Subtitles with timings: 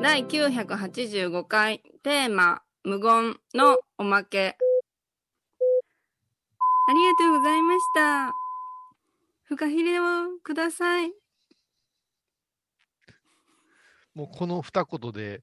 [0.00, 4.56] 第985回テーマ無言のおまけ。
[6.88, 8.32] ありがとうございました。
[9.42, 11.12] フカヒレをください。
[14.14, 15.42] もうこの二言で、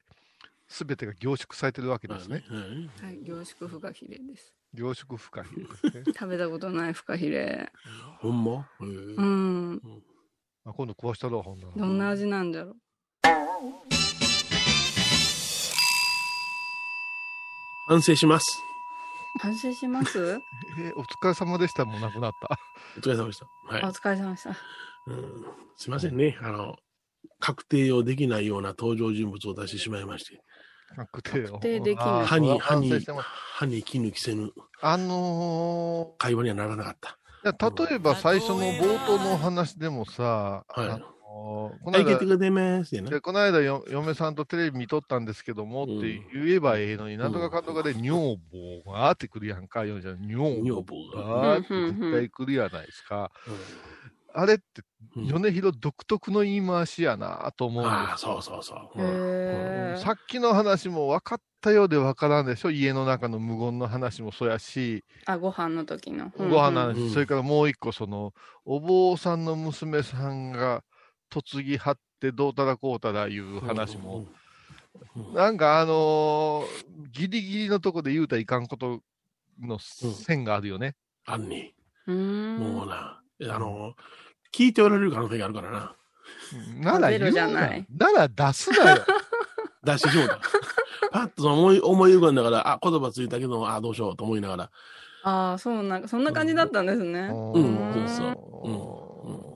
[0.68, 2.44] すべてが凝縮されてるわけですね。
[2.48, 3.20] はいはい。
[3.24, 6.04] 凝縮フカヒレです凝縮不可避ですね。
[6.18, 7.72] 食べたことないフカヒレ
[8.20, 8.52] ほんま？
[8.82, 9.82] へえうん
[10.66, 11.74] あ今度壊したろう、ほんなら。
[11.76, 12.76] どんな味なんだろう
[17.88, 18.46] 反省します。
[19.42, 20.40] 反省します？
[20.80, 21.84] えお疲れ様でした。
[21.86, 22.60] もうなくなった。
[22.98, 23.46] お疲れ様でした。
[23.68, 23.88] はいお。
[23.92, 24.56] 疲れ様でした
[25.08, 25.46] うん、
[25.78, 26.38] すいませんね。
[26.42, 26.76] あの、
[27.40, 30.42] 確定をできないような登場人物を出してしまいまして、
[30.96, 32.92] 確定確定できない歯に、歯に
[33.54, 37.18] 歯に絹着せぬあの会話にはならなかった。
[37.46, 43.22] ー、いや例えば最初の冒頭の話でもさ、はいあのーこのはい、間てくれますよねで。
[43.22, 48.38] この間よ、嫁さんとテレビ見とったんですけどもって言えばええのに、なんとかかんとかで女
[48.84, 49.86] 房がってくるやんか。
[49.86, 51.24] 女房女房が。
[51.24, 53.32] がって絶対来るやないですか。
[54.34, 54.64] あれって、
[55.16, 55.28] うん。
[55.28, 58.00] 米広独特の言い回しやなと思うんですよ。
[58.00, 59.02] ああ、そうそうそう。
[59.02, 59.94] へうん。
[59.94, 62.72] えさっきの話も分かったようで分からんでしょ？
[62.72, 66.32] 家の中の無言の話もそうやし、あご飯の時の。
[66.38, 67.10] ご飯の話、うん。
[67.12, 68.34] それからもう一個、その、
[68.66, 70.84] お坊さんの娘さんが
[71.54, 74.22] 嫁ぎはってどうたらこうたらいう話も、うん。
[74.22, 74.28] うん
[75.34, 79.02] なんかあのーギリギリのとこで言うたらいかんこと
[79.62, 80.96] の線があるよね。
[81.26, 81.74] あんね。
[82.08, 82.41] うーん
[83.50, 83.94] あの、
[84.54, 85.96] 聞いておられる可能性があるからな。
[86.80, 89.06] なら言うなじゃないなら出すなよ。
[89.84, 90.40] 出してしもうた。
[91.12, 94.72] パッとその思い、思い浮かんだから、あ、言葉ついたけど、あ、どうしようと思いながら。
[95.24, 99.52] ああそうなんそんな感じだったんですねうんうんそうそううんうん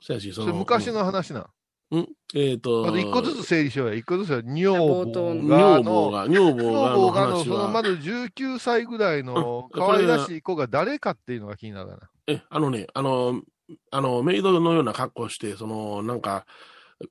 [0.00, 0.54] そやし、その。
[0.54, 1.46] 昔の話な。
[1.90, 2.08] うん。
[2.34, 2.84] えっ、と。
[2.84, 3.94] まず一個ずつ整理しようや。
[3.94, 4.42] 一個ずつや。
[4.42, 5.04] 女房
[5.34, 11.98] が女房の、が、女房がそのまは、ず19歳ぐらいのうん可愛らしい子が誰かっていうのが気になるな。
[12.26, 13.42] え、あのね、あの、
[13.90, 16.46] あの、メイドのような格好をして、その、なんか、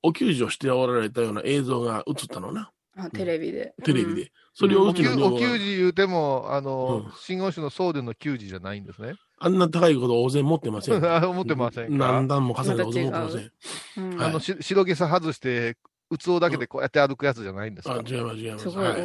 [0.02, 2.72] お給仕をしておられたような映像が映ったのな。
[2.98, 4.31] あテレビでテレビで。
[4.54, 9.16] それをお給うちのお給仕言うても、あのうん、信号種の送電の給仕じゃないんですね。
[9.38, 11.04] あんな高いことを大勢持ってません。
[11.30, 12.08] 思ってませんか？
[12.14, 13.52] 何段も重ねたこと持ってません。
[13.98, 15.78] うんはいあの、し白毛さ外して、
[16.18, 18.70] 器だけでこうやって歩くやつじゃないんですあか、違います、違いますす。
[18.70, 19.02] ごいはい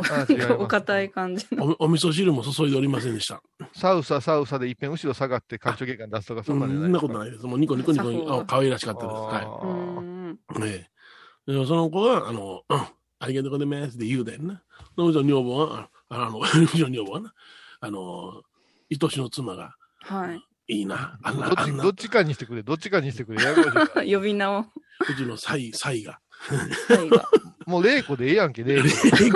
[0.59, 3.43] おお堅い感じのおお味噌汁も注いでおりませんでした。
[3.75, 7.07] サウササウサでいっぺん後ろ下がって干渉血管出すとか、そそんんなんじゃないですか？
[7.07, 7.47] なことないです。
[7.47, 9.15] もうニコニコニコあ可愛らしかったです。
[9.17, 10.61] あはうーんい。
[10.61, 10.89] ね
[11.49, 12.81] えでその子が、あの、うん
[13.23, 14.63] ありがとうございますって言うだよな。
[14.97, 17.35] そのうちの女房は、ああの、うちの女房はな、
[17.81, 18.43] あの、
[18.91, 20.41] 愛しの妻が、はい
[20.73, 23.39] いいな、あんな、どっち、あんな、うどっちかにしてくれ、どっちかにしてくれ。
[24.11, 24.65] 呼び名を
[25.17, 26.19] ちのサイ、サイが。
[27.67, 28.89] もう玲子でええやんけ、玲子。
[28.89, 29.31] 実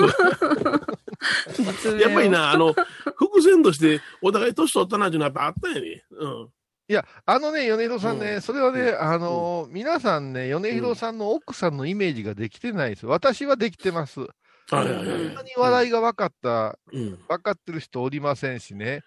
[1.93, 2.75] 名をやっぱりな、あの、
[3.17, 6.05] 伏線として、お互い年取ったなっていうのはやっぱあったんやね。
[6.11, 6.49] うん。
[6.87, 13.07] いや、あのね、米広さんね、うんそれはね、あのー皆さんね、米広さんの奥さんのイメージができてないです。
[13.07, 14.21] 私はできてます。
[14.21, 17.19] はいはいはいうん本当に笑いが分かった、うん。
[17.29, 19.03] 分かってる人おりませんしね。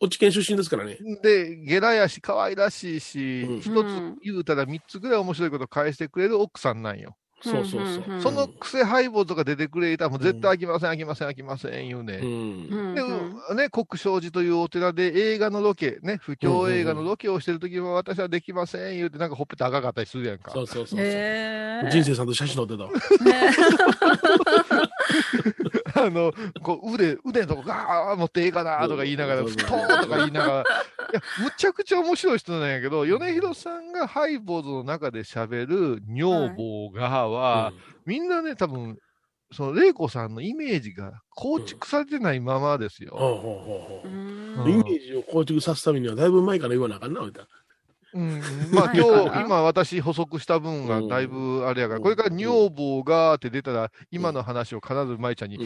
[0.00, 0.98] 落ち県出身ですからね。
[1.22, 7.16] で、ゲラやし、可愛らしいし、うん一、つ言うたら三つぐらい面白いこと返してくれる奥さんなんよ。
[7.46, 8.04] そうそうそう。
[8.08, 12.20] うんその癖配棒とか出てくれたら、もう絶対飽きません、飽きません、飽きません、言うね。
[12.22, 12.28] うん。
[12.30, 20.50] うんで、うんね、国正寺というお寺で映画のロケ、ね、不況映画のロケをしてるときは私はできません、言うて、なんかほっぺた赤かったりするやんか。
[20.52, 21.90] そうそうそうそう。
[21.90, 22.90] 人生さんと写真撮ってたわ。
[22.90, 22.96] ね
[25.94, 30.64] あの、こう腕、腕のとこガー持ってええかなとか言いながら、ふとーとか言いながら、い
[31.14, 37.72] や、むちゃくちゃ面白い人なんやけど、米広さんがハイボーズの中で喋る女房がは、
[38.04, 38.98] みんなね、多分、
[39.52, 43.14] その、玲子さんのイメージが構築されてないままですよ。
[43.16, 44.08] ほうほうほうほう。
[44.08, 47.48] うんイメージを構築させるためにはだいぶ前から言わなあかんな、みたいな。
[48.16, 48.40] うん、
[48.72, 55.58] まあはい今日、今私補足した分がだいぶあれやから、うんこれから女房がって出たら、今の話を必ず舞ちゃんに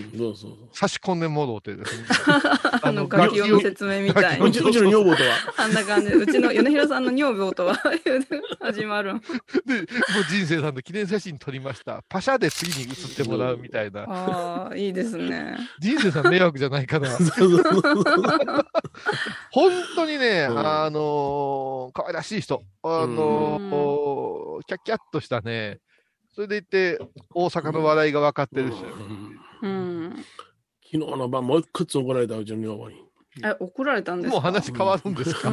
[0.73, 2.05] 差し込んでもろうてですね。
[2.83, 4.39] あの楽器用の説明みたい。
[4.39, 4.51] そう。
[4.51, 6.09] ちうちの女房とは、あんな感じ。
[6.11, 7.77] でうちの米広さんの女房とは
[8.61, 9.15] 始まる。
[9.15, 12.03] んで、もう人生さんの記念写真撮りました。
[12.09, 14.03] パシャで次に写ってもらうみたいな。
[14.09, 15.57] ああいいですね。
[15.79, 17.09] 人生さん迷惑じゃないかな。
[19.53, 20.59] 本当にね、うん。
[20.59, 22.63] あのー可愛らしい人。
[22.83, 25.79] あのーキャッキャッとしたね。
[26.35, 26.99] それでいて、
[27.35, 28.93] 大阪の笑いが分かってる人よ。
[29.63, 30.25] うんうん
[30.93, 32.97] 昨日の晩もう一つ怒られたうちの女房に。
[33.45, 34.35] え、怒られたんですか？
[34.35, 35.53] もう話変わるんですか、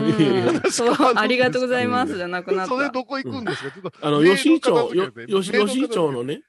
[0.71, 2.91] そう、ありがとうございますじゃなくなっそれた。
[2.91, 4.89] どこ行くんですか、あの、吉井町、
[5.27, 6.41] 吉井町のね、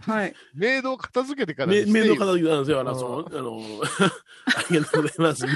[0.00, 0.34] はい。
[0.54, 2.80] メイドを片付けてからめにしてよ面倒片付けたんですよ。
[2.80, 3.60] あの、あの、
[4.56, 5.46] ありがとうございます。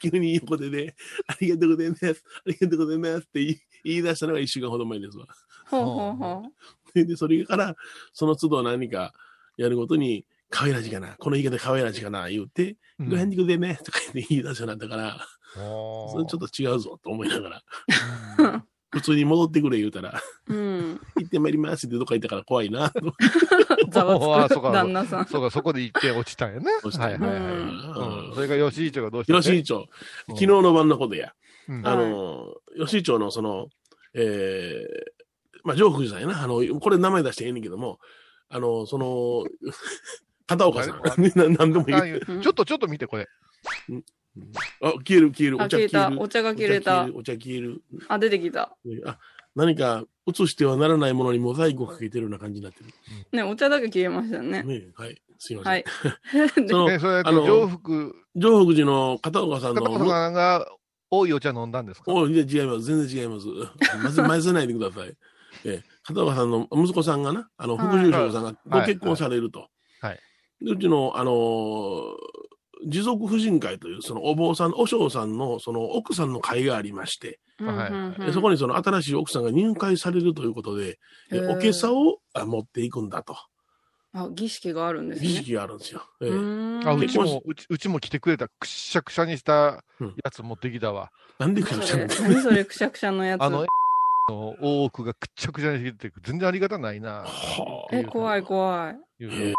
[0.00, 0.94] 急に横でね、
[1.26, 2.06] ありがとうございます。
[2.06, 2.14] あ
[2.46, 3.44] りがとうございますって
[3.84, 5.26] 言い出したのが一週間ほど前ですわ。
[5.66, 6.42] ほうほうほ
[6.94, 7.76] で、でそれから、
[8.12, 9.12] その都度何か
[9.56, 17.62] やるごとに、可愛らしいかな、この言い方可愛らしいかな、言うて、うんご返事くでね、とか言って言い出すようになったから、それちょっと違うぞと思いながら、
[18.38, 20.54] うん普通に戻ってくれ言うたら、う。
[20.54, 21.00] うん。
[21.16, 23.00] 行ってまいりますってどっか行ったから怖いな、と
[23.92, 25.26] ざわつく あそうか旦那さん。
[25.26, 26.70] そうか、そこで一点落ちたんやね。
[26.82, 27.38] 落ちたはいはいはい。
[27.38, 29.86] うんうんそれが吉井町がどうしたって吉井町、
[30.28, 31.32] 昨日の晩のことや。
[31.68, 33.68] うんあの、吉井町のその、
[34.14, 36.42] えー、まあ、上福寺さんやな。
[36.42, 37.98] あの、これ名前出してええねんけども、
[38.48, 39.44] あの、その、
[40.46, 41.02] 片岡さん。
[41.02, 41.94] な何でもいい。
[41.94, 43.26] ああいうちょっとちょっと見て、これ。
[44.80, 45.60] あ、消える消える。
[45.60, 46.12] あ、お茶消えた。
[46.20, 47.08] お茶が切れた。
[47.14, 47.82] お茶消える。
[48.08, 48.76] あ、出てきた。
[49.06, 49.18] あ、
[49.54, 52.86] 何か映してはならないものにモザイクをかけてるような感じになってる。
[53.32, 54.62] ね、お茶だけ消えましたね。
[54.62, 55.20] ねはい。
[55.38, 55.72] すいません。
[55.72, 55.84] はい。
[56.68, 60.66] その、ね、それあの上福、上福寺の片岡さんの、片岡さんが
[61.10, 62.12] 多いお茶飲んだんですか？
[62.12, 62.82] おいや違います。
[62.82, 63.46] 全然違います。
[64.02, 65.08] まず、 混ぜないでください。
[65.64, 69.68] ええ、片岡さんの息子さんがな、あの、副住職さんがご結婚されると。
[70.00, 70.18] はい
[70.60, 72.14] でうちの、あのー
[72.86, 80.96] 持続婦人会という、そのお坊さん、お嬢さんの、その奥さんの会がありまして、はいそこにその新しい奥さんが入会されるということで、
[81.48, 83.36] おけさをあ持っていくんだと。
[84.12, 85.28] あ、儀式があるんですね。
[85.28, 86.02] 儀式があるんですよ。
[86.22, 89.84] ええうーんあ、うちも、うちうちも来てくれた、くっしゃくしゃにした
[90.24, 91.10] やつ持ってきたわ。
[91.38, 93.42] なんでくしゃくしゃ 何それくしゃくしゃのやつ。
[93.42, 93.66] あの、
[94.28, 97.24] の大奥がくっちゃくちゃにしてて、全然ありがたないな。
[97.24, 99.24] はあえ、怖い怖い。
[99.24, 99.54] ええ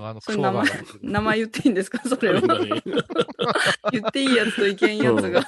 [0.00, 0.70] あの、名前
[1.02, 2.00] 名前言っていいんですか？
[2.08, 2.34] それを。
[2.34, 2.82] なんかね
[3.92, 5.42] 言っていいやつといけんやつが。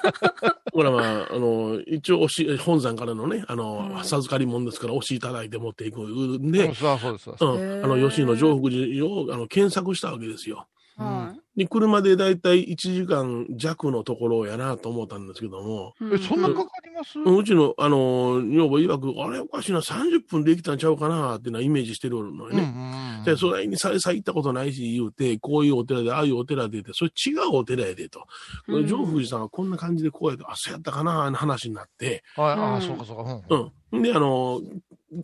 [0.72, 7.18] ほらまあ、あの、一応おし、本山からのね、あの、うん授かり物ですから、押しいただいて持っていくんで、うんそうそう。
[7.38, 10.66] そううん、あの、吉野上福寺をあの検索したわけですよ。
[10.96, 16.14] はで、車でだいたい1時間弱のところやなと思ったんですけども、い。
[16.14, 17.18] え、そんなうかかります？
[17.18, 22.62] うちの、あの、女房曰く、あれおかしいな、30分できたんちゃうかなっていうのはイメージしてるのようんね。
[22.62, 28.26] うんで、それにさえさえ行ったことないし、言うて、こういうお寺で、ああいうお寺でって、それ違うお寺やでと。
[28.68, 33.42] うん上福寺さんはこんな感じでこうやって、あ、そうやったかな、話になって、はい、ああ、うんそうかそうか。
[33.50, 34.02] うんうん。
[34.02, 34.60] で、あの、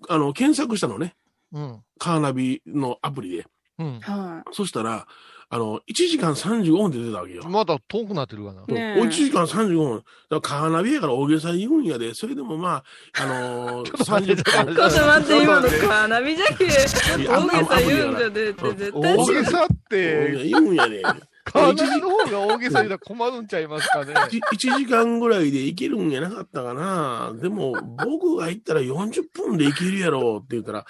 [0.08, 1.14] あの、検索したのね。
[1.52, 1.80] うん。
[1.98, 3.46] カーナビのアプリで。
[3.78, 4.00] うん。
[4.00, 5.06] はそしたら、
[5.48, 7.44] あの、1時間35分で出たわけよ。
[7.48, 8.64] まだ遠くなってるかな。
[8.68, 8.72] い。
[8.72, 9.96] ねえお1時間35分。
[9.96, 12.82] だからカーナビやから大げさに言うんやで、それでもま
[13.14, 16.64] あ、あのー、 ちょっと待って30分ちょっと待って、今のカーナビじゃけ。
[16.64, 21.02] 大げさ言うんじゃねえって絶対大げさって、言うんやで。
[21.44, 24.14] カーナビの方が大げさ言うたら困るんちゃいますかね。
[24.14, 27.32] 1時間ぐらいで行けるんやなかったかな。
[27.40, 30.84] でも、僕が行ったら40分で行けるやろって言ったら、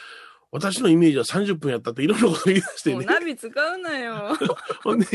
[0.53, 2.97] 私のイメージは30分やったっていろんなこと言い出してね。
[2.97, 4.37] もうナビ使うなよ。
[4.83, 5.07] ほんで、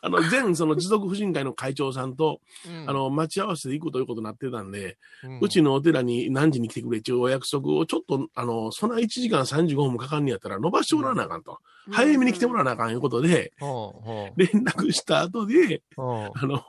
[0.00, 11.58] あの、前、その持続婦人会の会長さんと、うんあ、の、待ち合わせで行くということになってたんで、うんうちのお寺に何時に来てくれっていうお約束をちょっと、あの、そんな1時間35分もかかんねやったら伸ばしてもらわなあかんと。
[11.90, 16.64] 早めに来てもらわなあかんいうことで、ほうほ連絡した後で、あの、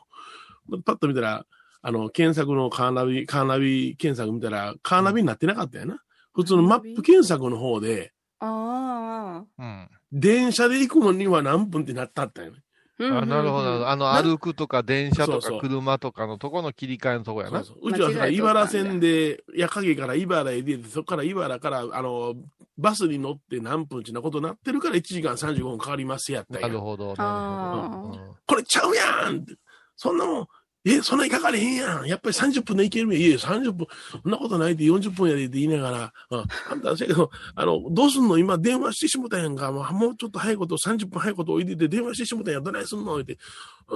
[0.84, 1.46] パッと見たら、
[1.82, 6.02] あの、検索のカーナビ、カーナビ検索見たら、カーナビになってなかったよな。
[6.34, 12.60] 普通のマップ検索の方で、あうん電車で行くのには何分ってなったったよね。
[13.00, 13.20] あ。
[13.20, 13.90] あなるほど。
[13.90, 17.64] あの、な歩くとか電車とか車とかのとこの切り替えのとこやな。
[17.64, 22.36] そうそううちはさ、茨線で、矢影から茨へ出て、そこから茨から、あの、
[22.78, 26.68] バスに乗って何分ちなことになってるから1時間35分かかりますやったんや。
[26.68, 27.16] なるほど。
[27.16, 28.20] なるほど。
[28.20, 29.56] うんこれちゃうやんって
[29.96, 30.48] そんなもん、
[30.86, 32.06] え、そんなにかかれへんやん。
[32.08, 33.22] やっぱり30分で行けるやん。
[33.22, 33.88] いやいや、30分、
[34.22, 38.38] そんなことないって40分やでって言いながら、うん、あんた、せやけど、あの、どうすんの？
[38.38, 39.72] 今電話してしもたやんか。
[39.72, 42.64] もうもうちょっと早いこと、30分早いことおいでて電話してしもたやん。
[42.64, 43.18] どないすんの？
[43.18, 43.38] って。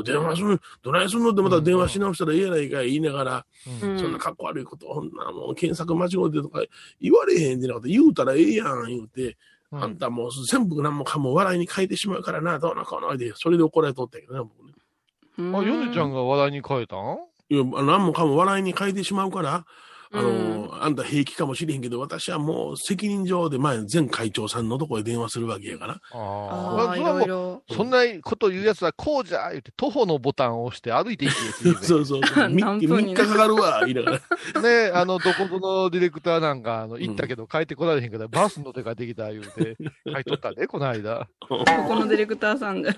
[0.05, 1.31] 電話する、どないすんの？
[1.31, 3.45] ってまた電話し直したらええやないかい言いながら、
[3.81, 6.63] うんうんそんな格好悪いこと、ほんなもう検索間違うてとか
[7.01, 9.37] 言われへんでなこと言うたらええやん言うて、
[9.71, 14.66] うんあんたもう全部何もかも笑いに変えてしまうからな、どうのこうので、それで怒られとったけどね、僕ね。
[15.37, 16.17] あ、ヨネちゃんが。
[16.17, 17.17] が話題に変えたん？
[17.49, 19.65] いや、何もかも笑いに変えてしまうから、
[20.11, 26.01] あの、うんあんた平気かもしれへんけど、私はもう責任上で前、前会長さんのとこへ電話するわけやから。
[26.11, 27.63] あああ、いろいうろ。
[27.71, 32.47] そんなこと言うやつはこうじゃ言って徒歩のボタンを押して歩いていけってそうそうそう。
[32.49, 34.21] み何3日かかるわ、言いなが
[34.53, 34.61] ら。
[34.61, 41.27] ね、あの、どこぞのディレクターなんか、あの、行ったけど帰ってこられへんから、バスの手ができた言うて、書いとったで、この間。
[41.41, 42.95] ここのディレクターさんで。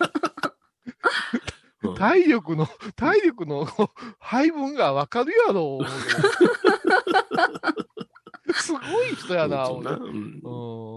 [1.83, 3.67] う体力の、 体力の
[4.19, 5.79] 配分がわかるやろ、
[8.53, 9.91] すごい人やな、俺。
[9.91, 10.41] うん。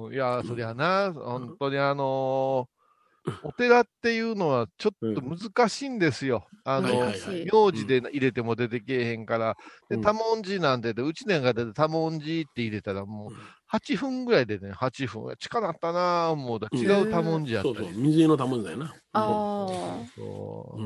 [0.07, 2.73] うん、いや、そりゃな、本当にあのー
[3.45, 6.45] お寺っていうのはちょっと難しいんですよ。
[6.65, 7.47] あの、はいはいはい。
[7.53, 9.57] 名字で入れても出てけえへんから、
[9.89, 10.03] で、うん。
[10.03, 13.39] 多文字なんてで、うちねんが出て多文字って入れたらもううん
[13.73, 15.35] 8分ぐらいでね、8分。
[15.38, 18.95] 近なったなぁ、もうだ違う多文字やったりそうそう、水色の玉だよな。
[19.12, 20.83] あそう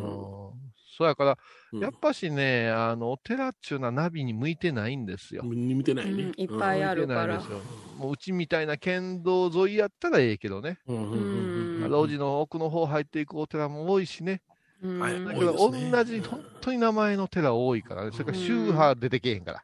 [0.96, 1.38] そうやから、
[1.72, 5.42] うんやっぱしね、あの、お寺っちゅうのはナビに向いてないんですよ。
[5.42, 6.32] 見てないねうん。
[6.36, 10.78] いっぱいあるから向いてないんですよもううちみたいな県道沿いやったらええけどね。
[10.86, 14.40] うんうんうんうん路地の奥の方入っていくお寺も多いしね。
[14.82, 18.10] だけど、多いですね同じ、本当に名前の寺多いからね。
[18.12, 19.62] それから宗派出てけえへんから。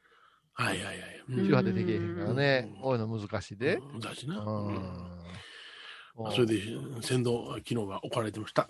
[0.55, 0.97] はいはいはい。
[1.29, 2.71] うん宗派出てけえへんからね。
[2.75, 3.77] うんこういうの難しいで。
[3.77, 4.39] うんだしな。
[4.41, 5.23] うんうん
[6.33, 6.61] それで、
[7.01, 8.69] 先導、昨日は置かれてました。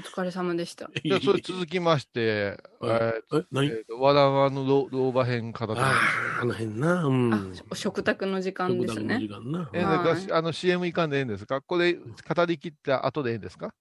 [0.00, 0.90] お疲れ様でした。
[1.02, 3.70] じゃあ、それ続きまして、うんええ、何？
[3.98, 7.04] わらわの老老婆編からでああ、あの辺な。
[7.06, 7.54] うん。
[7.70, 9.18] あ、食卓の時間ですね。
[9.18, 10.28] 食卓の時間な。
[10.28, 11.62] えあの CM いかんでええんですか？
[11.62, 12.02] これ語
[12.46, 13.74] り切った後でええんですか、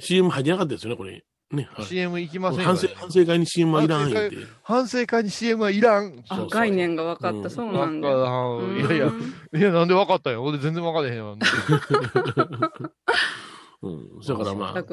[0.00, 1.22] CM 入ってなかったですよね、これ。
[1.52, 1.68] ね。
[1.72, 4.36] はい ?CM いきませんよ、反ね省反省会に CM はいらん言って。
[4.62, 6.22] 反省会に CM はいらん。
[6.28, 8.08] あそうそう概念が分かった、うんそうなんだ。
[8.08, 8.18] いや
[8.92, 9.12] いや、
[9.54, 11.36] いや、なんで分かったんや俺全然分からへんわ。
[13.82, 14.20] うん。
[14.20, 14.84] だからまあ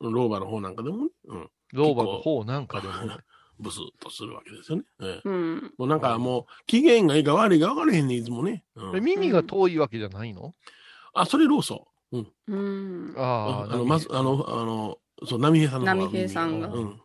[0.00, 1.48] 老婆の方なんかでもね、うん。
[1.72, 3.16] 老婆の方なんかでもね。
[3.58, 4.84] ブスッとするわけですよね。
[5.00, 5.72] ええうん。
[5.78, 8.64] もうなんかもう、機嫌がいいか悪いか分からへんね、いつもね。
[8.74, 10.54] うん耳が遠いわけじゃないの、
[11.14, 12.26] あ、それローソン。
[12.48, 13.14] うん。
[13.16, 17.00] ああ、あの、まず、あの、あの、そう、波平さんの方波平さんがうん。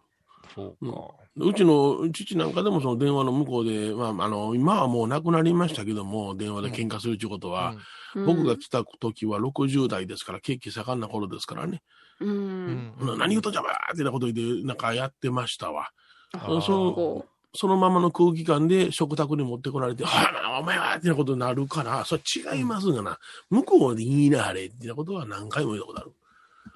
[0.54, 1.22] そうか。
[1.38, 7.76] うちの父なんかでもその電話の向こうで、まあ、あの、今はもう亡くなりましたけども、電話で喧嘩するということは、
[8.14, 11.82] 僕が来た時は60代ですから、景気盛んな頃ですからね。
[12.20, 12.26] う。
[12.26, 13.18] うんん。
[13.18, 15.92] 何言うとんじゃばーってなこと言って、なんかやってましたわ。
[16.34, 22.22] そうこそのままの空気感で食卓に持ってこられて、はあ、お前はってなことになるから、それ
[22.56, 26.12] 違いますがな、向こうで言いなはれってなことは何回も言ったことある。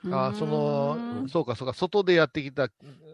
[0.09, 2.69] うあーそのうん、そうか、そうか、外でやってきた、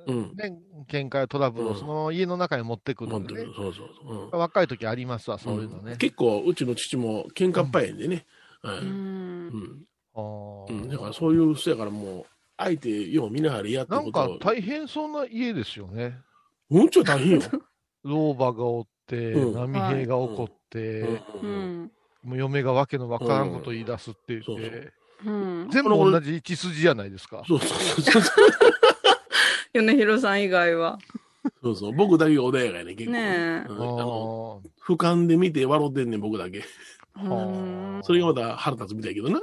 [0.07, 0.33] うん。
[0.35, 1.75] ね、喧嘩やトラブルをうん。
[1.77, 3.27] その家の中に持ってくるのね。
[3.27, 3.55] 本当に。
[3.55, 4.31] そうそうそう。
[4.33, 4.39] うん。
[4.39, 5.97] 若い時ありますわ、そういうのね。
[5.97, 8.25] 結構、うちの父も喧嘩っぱいでね。
[8.61, 8.77] はい。
[8.77, 9.85] うん。
[10.15, 10.89] うん。
[10.89, 12.25] だからそういう人やからもう、
[12.57, 16.19] 相手よう見ながらやってなんか大変そうな家ですよね。
[16.69, 17.41] うんちょ大変よ。
[18.03, 19.53] 老婆がおって、うん。
[19.53, 21.13] 波平が起こって、うん。
[21.13, 21.83] ううん。
[21.83, 21.91] ん。
[22.23, 24.55] もう嫁がわけのわからんこと言い出すって言って、そ
[25.23, 27.43] 全部同じ血筋じゃないですか。
[27.47, 27.69] そうそう
[28.01, 28.45] そうそう。
[29.73, 30.99] 米広さん以外は。
[31.63, 31.93] そうそう。
[31.93, 33.11] 僕だけが穏やかやね、結構。
[33.13, 36.63] ねえうんああのー俯瞰で見て笑ってんねん、僕だけ。
[37.15, 39.39] うんそれがまた腹立つみたいやけどな。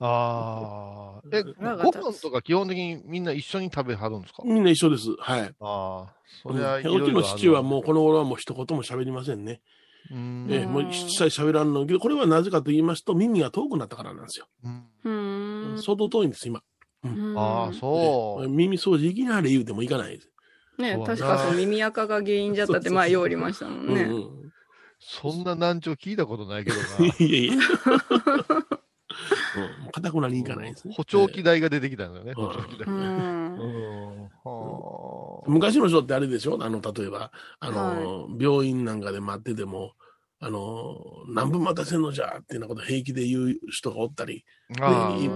[0.00, 1.36] あー。
[1.36, 4.42] え、ご飯とか基本的にみんな一緒に食べはるんですか？
[4.44, 5.08] みんな一緒です。
[5.18, 5.40] はい。
[5.60, 9.60] ああ、そうんりゃいろいろうちの父はもうこの頃はもう一言も喋りませんね。
[10.10, 14.46] う、うんええもう一切喋らんのけど、これはなぜかと言いますと、耳が遠くなったからなんですよ。
[14.64, 15.82] うんうん。
[15.82, 16.62] 相当遠いんです、今。
[17.36, 18.48] ああ、そう。
[18.48, 20.30] 耳掃除いきなり言うてもいかないです。
[20.78, 24.02] ね確かそう耳垢が原因じゃったって 前ようおりましたもんね。
[24.02, 24.46] うんうん
[24.98, 26.76] そんな難聴聞いたことないけど
[27.24, 27.52] いやいや。
[29.84, 30.90] うん、硬くなりにいかないですな。
[30.90, 30.96] ね。
[30.96, 32.12] 補聴器代が出てきたん。
[32.12, 32.34] だよね、
[35.46, 36.58] 昔の人ってあれでしょ？
[36.62, 37.30] あの、例えば、
[37.60, 39.92] あの、は病院なんかで待ってても、
[40.38, 40.96] あの、
[41.28, 44.44] 何分待たせんのじゃっていうようなこと平気で言う人がおったり、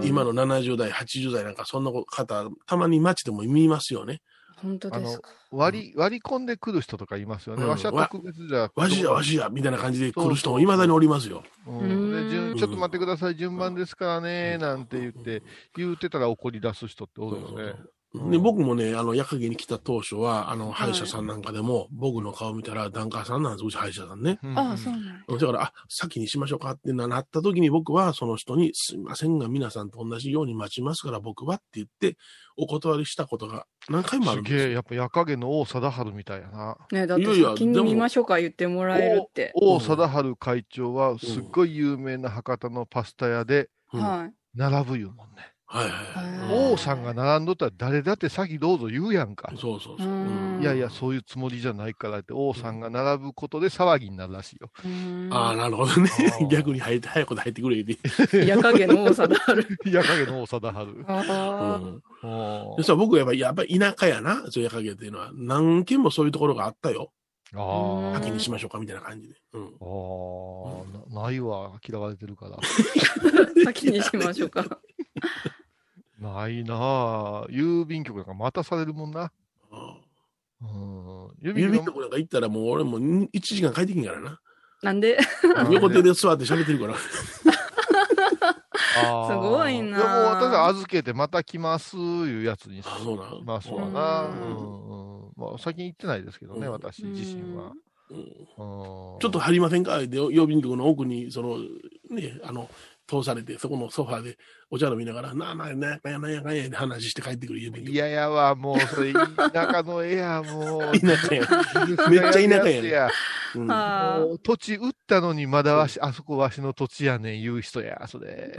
[0.03, 4.21] 今の70代、80代なんかそんな方、たまに街でも見ますよね。
[4.61, 5.29] 本当ですか？
[5.29, 7.63] あ割り、割り込んでくる人とかいますよね。
[7.63, 8.71] うんわしは特別じゃ。
[8.75, 11.43] わしやわしや、みたいな感じで来る人も未だにおりますよ。
[11.67, 15.43] うんうんで順ちょっと待ってください、順番ですからね、なんて言って、
[15.75, 17.75] 言うてたら怒り出す人っておるよね。
[18.13, 24.37] で、僕もね、あの、夜影に来た当初は、あの、歯医者さんなんかでも、僕の顔見たら、檀家さんなんです、うち歯医者さんね。
[24.43, 32.17] うんああ、そうなんやだから、あ、先にしましょうかってななった時に僕はその人に、すいませんが皆さんと同じように待ちますから僕はって言って、
[32.57, 34.73] お断りしたことが何回もあるんですすげえ、よ。
[34.73, 36.77] やっぱ夜影の王貞治みたいやな。
[36.91, 39.53] ねだって先に見ましょうか言ってもらえるって。
[39.55, 44.33] 王貞治会長は、すっごい有名な博多のパスタ屋でうんはい。
[44.53, 45.53] 並ぶいうもんね。
[45.71, 46.73] はいはいへはい。
[46.73, 49.51] 王さんが並んどったら誰だって先どうぞ言うやんか。
[49.57, 50.07] そうそうそう。
[50.07, 50.11] う
[50.57, 54.69] んいやいや、そういうつもりじゃないからって、王さんが並ぶことで騒ぎになるらしいよ。
[54.83, 56.09] うんああ、なるほどね。
[56.51, 57.97] 逆に入って、早く入ってくれって。
[58.45, 59.65] 夜影の多さである。
[59.85, 60.91] 夜影の王貞治。
[61.07, 65.31] あうんおでさ、僕はやっぱり、やっぱり田舎やな、そういう夜影っていうのは。
[65.33, 67.11] 何件もそういうところがあったよ。
[67.53, 69.35] あ先にしましょうかみたいな感じで。
[69.53, 69.63] うん。
[69.63, 72.57] あーなないわ、嫌われてるから。
[72.57, 72.59] あ、
[73.65, 74.79] 先にしましょうか。
[76.21, 77.49] ないなぁ。
[77.49, 79.31] 郵便局なんか待たされるもんな。
[79.71, 81.27] うんうん。
[81.41, 84.39] 郵便局局なんか行ったらもう俺も1時間帰ってきんからな。
[84.83, 85.17] なんで？
[85.43, 86.95] の横手で座って喋ってるから。
[86.95, 87.43] す
[89.35, 90.09] ごいなぁでも
[90.49, 94.25] 私は預けてまた来ますいうやつにあそうなんますわな。
[94.25, 94.37] ううんん
[95.23, 95.31] うん。
[95.37, 97.71] まあ、先に行ってないですけどね、うん私自身は。
[98.09, 98.21] うんう
[99.17, 99.99] んちょっと入りませんか？
[99.99, 101.57] で、郵便局の奥に、その、
[102.09, 102.69] ね、あの、
[103.11, 104.37] 通されて、そこのソファーで
[104.69, 107.93] お茶飲みながら、なあなあ、なんやかんやなんやかんやで話して帰ってくる郵便局。
[107.93, 110.99] いややわ、もう、それ、田舎の絵や、もう。
[110.99, 111.41] 田舎や。
[112.09, 113.09] めっちゃ田舎やねや。
[113.55, 118.57] うんあもう土地売ったのにまだわし、あそこわしの土地やねん言う人や、それ。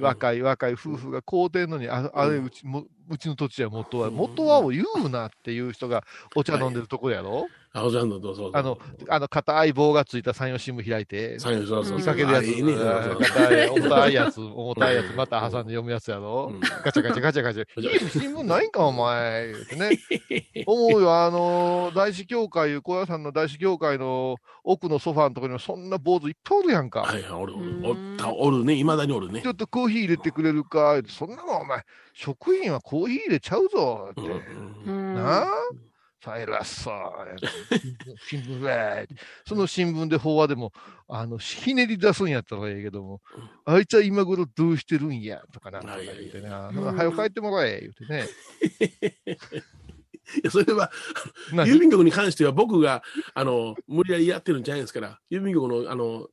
[0.00, 6.04] 若い若い夫婦が買うてんのに、ああれうちも、うちの土地や元は、うん元はを言うなっていう人が
[6.34, 8.50] お茶飲んでるとこやろ、あ、おちゃんのと、そう。
[8.54, 11.98] あの、あの、硬い棒がついた山陽新聞開いて、そうそうそう。
[11.98, 12.74] 見見かけるやつ、あいいね。
[12.74, 18.08] 硬い、重たいやつ、重たいやつ、また挟んで読むやつやろ、うんガチャガチャガチャガチャ。
[18.08, 19.52] 新聞ないんか、お前。
[19.76, 19.98] ね。
[20.66, 27.00] 思うよ、あの、大師協会、小屋さんの大師協会の奥のソファーのところにもそんな坊主いっぱいおるやんか。
[27.00, 28.74] はいはい、おるおおったおるね。
[28.74, 29.48] いまだにおるねち。
[29.48, 31.82] ょっとコーヒー入れてくれるかそんなのお前、
[32.14, 34.22] 職員はコーヒー入れちゃうぞって。
[34.22, 34.90] う
[36.18, 36.90] んなあさえらっさ、
[38.28, 39.08] 新聞で、
[39.46, 40.72] その新聞で法話でも、
[41.08, 43.20] あの、ひねり出すんやったらええけども、
[43.64, 48.26] あいつは今頃どうしてるんや、とかなんとか言うてな、はよ帰ってもらえ、言うてね。
[50.36, 50.90] いや、それは、
[51.54, 51.66] 何？
[51.70, 56.28] 郵便局に関しては僕が、あの、無理やりやってるんじゃないですから、郵便局の、あの、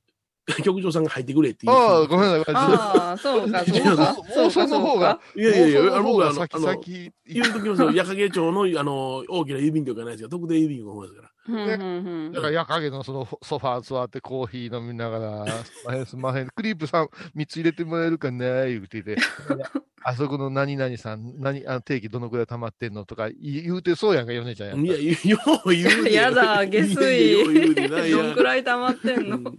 [0.63, 1.71] 局長さんが入ってくれっていう。
[1.71, 2.55] ああ、ごめんなさい。
[2.55, 4.17] ああ、そうか、 そうか。
[4.37, 11.31] 妄想の方が、いやいやいや、あの僕はあの、先あの先言うときますよ、矢掛町の、あの、大きな郵便局がないですが、特定郵便局の方ですから。
[11.47, 11.81] うんうん
[12.25, 12.31] うん。
[12.31, 19.17] だから、夜影のそのソファー座ってコーヒー飲みながら、すんまへんすん まへん、クリープさん3つ入れてもらえるかな言うてて、
[20.07, 26.13] あそこの何々さん、何、あの定期どのくらい溜まってんのとか言言うてそうやんか、ヨネちゃんやいや、よう言うで。
[26.13, 28.11] やだ下水。
[28.11, 29.37] どんくらい溜まってんの？
[29.37, 29.43] うん。
[29.43, 29.51] こ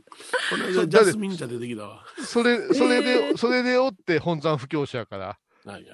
[0.56, 2.04] の間、ジャスミン茶出てきたわ。
[2.24, 5.38] それ、それで、えーそれでおって本山布教師やから、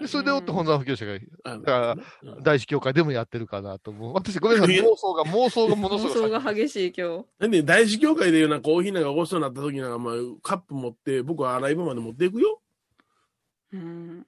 [0.01, 1.97] でそれでおって本山布教師があだから
[2.35, 4.15] うん大師教会でもやってるかなと思う。
[4.15, 6.31] 私、ごめんなさい、妄想が、妄想がものす妄ごい。
[6.31, 7.27] 想が激しい今日。
[7.39, 12.61] なんで、大師協会でいうな、コーヒーなんかごちそうになった時なんか、まあ、カップ持って、僕は洗い場まで持っていくよ。
[13.73, 14.27] うん。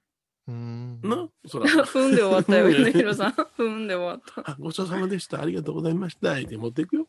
[0.48, 1.00] うーん。
[1.02, 1.66] な、そら。
[1.84, 3.32] 踏んで終わったよ、米広さん。
[3.32, 4.50] 踏んで終わった。
[4.52, 5.42] あごちそうさまでした。
[5.42, 6.32] ありがとうございました。
[6.34, 7.06] って持っていくよ。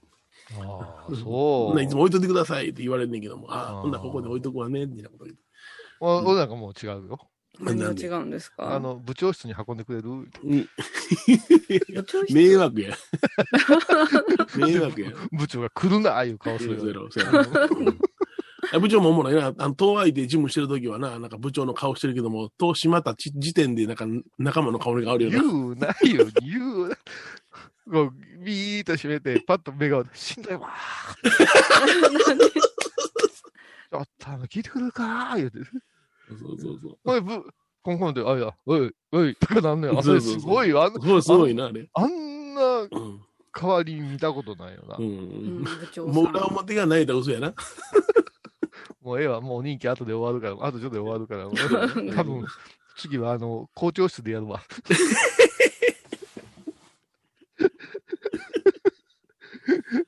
[0.59, 1.73] ああ、ほそう。
[1.73, 5.41] んないつも置いといてくださいって言われんねんけども、ああーほんならここで置いとくわね、みたいなこと言って。
[6.01, 7.19] お俺なんかもう違うよ。
[7.59, 8.75] 何が違うんですか？
[8.75, 10.09] あの、部長室に運んでくれる？
[10.09, 10.27] うん
[11.93, 12.33] 部長室？
[12.33, 12.95] 迷惑や。
[14.57, 15.11] 迷惑や。
[15.31, 16.85] 部長が来るな、ああいう顔するよ。
[16.85, 17.29] ゼロゼロ
[18.73, 19.53] あ部長もおもろいな。
[19.57, 24.05] あの、東愛で事務してるときはな、なんか部長の顔してるけども、戸閉まったち時点で、なんか
[24.39, 25.37] 仲間の顔に変わるよな。
[25.39, 26.95] 言うないよ、言うな。
[27.91, 28.13] こう、
[28.43, 31.29] ビーッと閉めて、パッと目がしんどいわー。
[31.29, 35.59] ちょっと、あの、聞いてくれるかー言うて。
[36.27, 36.97] そうそうそう。
[37.05, 37.45] おい、ぶ、
[37.83, 39.91] コンコンで、あいや、おい、おい、とかなんねん。
[39.91, 40.83] あれすごいよ。
[40.83, 41.87] あんすごい、すごいな、あれ。
[41.93, 43.21] あんなうん。
[43.57, 44.97] 変わり見たことないよな。
[44.97, 45.63] ううん
[46.13, 47.53] もう裏表がないと嘘やな。
[49.01, 51.47] もうええわ、もう人気後で終わるから、あとちょっとで終わるから、
[52.13, 52.45] 多分、
[52.97, 54.61] 次はあの、校長室でやるわ。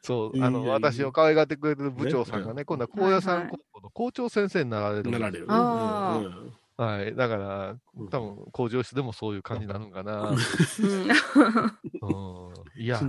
[0.07, 5.11] そう、あの、私を可愛がってくれてる部長さんがねね、今度は高野山高校の校長先生になられる。
[5.11, 5.47] なられる。
[5.47, 7.13] はい。
[7.13, 10.29] だから、うん多分、校長室でもそういう感じになるんかな。
[10.29, 10.41] うんうん。
[12.81, 13.01] いや。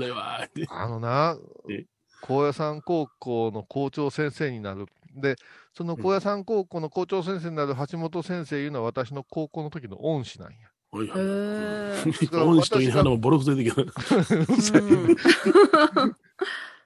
[0.70, 1.36] あのな
[1.70, 1.84] え、
[2.20, 4.86] 高野山高校の校長先生になる。
[5.14, 5.36] で、
[5.74, 10.56] その高野山高校の校長先生になる橋本先生いうのは私の高校の時の恩師なんや。
[10.90, 11.18] はいはい。
[11.20, 13.84] へー恩師と言いながらもボロクソ出てきた。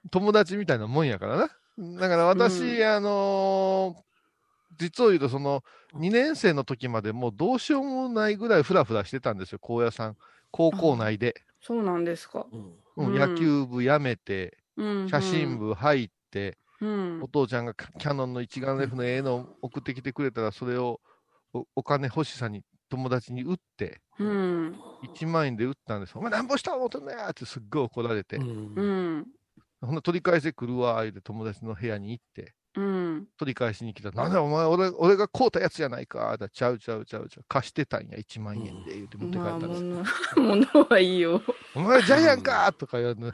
[0.04, 1.98] うん友達みたいなもんやからな。
[2.00, 4.02] だから私、うあのー
[4.78, 5.62] 実を言うと、その、
[5.94, 10.16] 2年生の時までもうどうしようもないぐらいフラフラしてたんですよ、高野山。
[10.50, 11.34] 高校内で。
[11.60, 12.46] そうなんですか。
[12.96, 15.58] うん野球部辞めて、うん写真。
[15.58, 17.28] 部入って、うんお。
[17.28, 21.00] 父ちゃんがキャノンの一眼レフの絵の送ってきてくれたら、それを
[21.54, 24.74] おお金欲しさに友達に売って、うん。
[25.14, 26.20] 1万円で売ったんですよ。
[26.20, 28.36] お前なんぼした思ってんのやってすっごい怒られて。
[28.36, 28.82] うんう
[29.20, 29.26] ん。
[29.82, 33.26] ほんな取り返せ来るわ、言うて友達の部屋に行って、うん。
[33.36, 39.82] 取り返しに来たら、なんだお前、俺俺が買うたやつやないか、だちゃうちゃうちゃうちゃう、貸してたんや、1万円で、言うて持って帰まあ、ったんです。
[40.40, 41.42] 物物はいいよ。
[41.74, 43.32] お前ジャイアンかとか言うの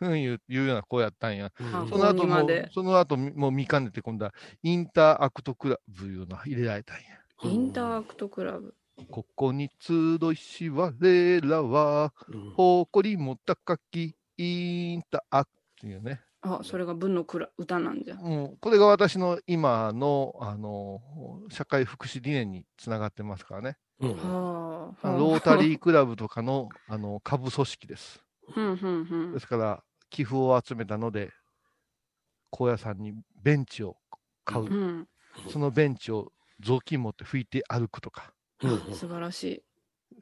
[0.00, 1.52] 言う言うような子やったんや。
[1.58, 7.02] うんその後もその後もう見かねて、今度はインターアクトクラブいうの入れられたんや。
[7.44, 8.74] インターアクトクラブ。
[9.10, 15.50] ここに集いし我らは、うん誇りも高きインタアク
[15.82, 16.20] っていうね。
[16.42, 18.14] あ、それが文のくら歌なんじゃ。
[18.14, 21.00] もうこれが私の今のあの
[21.50, 23.76] 社会福祉理念につながってますからね。
[24.00, 28.22] うんロータリークラブとかのあの下部組織です。
[28.56, 29.40] うんうんうんで。
[29.40, 31.32] すから、寄付を集めたので、
[32.50, 33.96] 高野山にベンチを
[34.44, 34.64] 買う。
[34.64, 35.08] うん。
[35.50, 39.62] そのベンチを雑巾持って拭いて歩くとか、うん素晴らしい。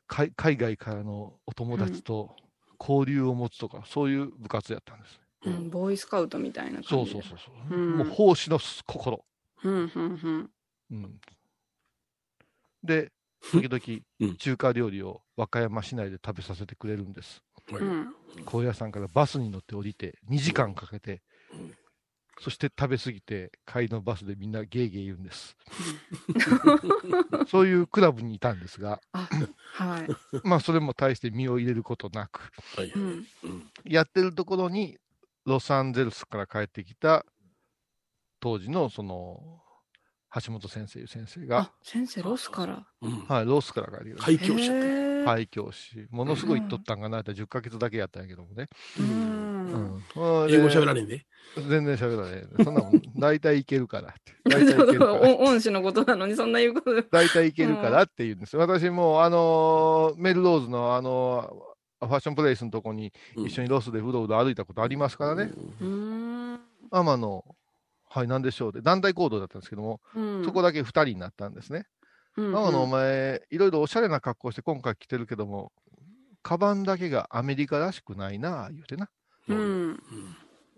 [0.07, 2.37] 海海外からのお友達と
[2.79, 5.21] 交流を持つとか、そういう部活やったんです。
[5.47, 7.23] うん、ボーイスカウトみたいなそう感じで。
[7.23, 7.39] そうそう
[7.71, 7.79] そう。
[7.79, 9.25] うんもう奉仕の心。
[9.65, 10.51] うんうんうん。
[10.91, 11.21] うん、
[12.83, 13.13] で、
[13.53, 17.43] 時うん々中華料理を和歌山市内で食べさせてくれるんです。
[17.71, 18.15] はいうん。
[18.45, 21.23] 高野山からバスに乗って降りて、2時間かけて、
[21.53, 21.75] うん
[22.43, 25.59] そして食べ過ぎて、帰りのバスでみんなゲーゲー言うんです。
[27.49, 29.29] そういうクラブにいたんですが、あ、
[29.75, 30.09] はい。
[30.49, 32.93] まあそれも大して身を入れることなく、はい
[33.85, 34.97] やってるところに
[35.47, 37.25] ロサンゼルスから帰ってきた
[38.41, 39.61] 当時のその
[40.45, 42.87] 橋本先生いう先生があ、、先生ロスから？
[43.03, 44.23] うんはい、ロスから帰ってきた。
[44.25, 48.69] 廃教者っ廃教師、ものすごい言っとったんかなって10ヶ月だけやったんやけどもね。
[48.99, 49.03] う。
[49.03, 49.11] うん
[49.77, 50.03] ん。
[50.49, 51.27] 英語喋らられんで？
[51.57, 52.65] 全然喋らない。
[52.65, 54.33] そんなもん、 大体いけるからって。
[54.49, 57.03] 大体いけるか恩師のことなのにそんな言うこと。
[57.11, 58.57] 大体いけるからって言うんです。
[58.57, 61.70] 私も、あのーメルローズの、あのー
[62.07, 65.51] ファッションプレイスのとこに一緒にロスでうろうろ歩いたことありますからね。
[65.81, 66.61] うーん。
[66.91, 67.45] 天野、
[68.09, 71.87] はい、なんでしょうで、団体行動だったんですけども、うんそこだけ2人になったんですね。
[72.37, 75.73] うん天野、お前、いろいろおしゃれな格好して今回来てるけども、
[76.43, 79.11] カバンだけがアメリカらしくないな、言うてな。
[79.49, 80.03] ううんん。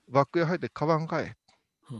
[0.08, 1.36] バッグ屋入ってカバン買え。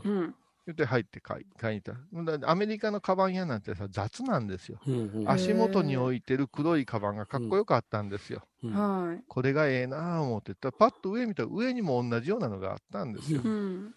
[0.03, 0.35] うん。
[0.65, 2.37] 言って入って買い買いに行った。
[2.37, 4.79] だアメリカのカバン屋なんてさ、雑なんですよ。
[4.87, 8.43] うんうん足元に置いてる黒いカバンがかっこよかったんですよ。
[8.63, 9.23] うんはい。
[9.27, 13.41] これがええなぁ思ってたら、パッと上見たら上にも同じようなのがあったんですよ。
[13.43, 13.93] うん。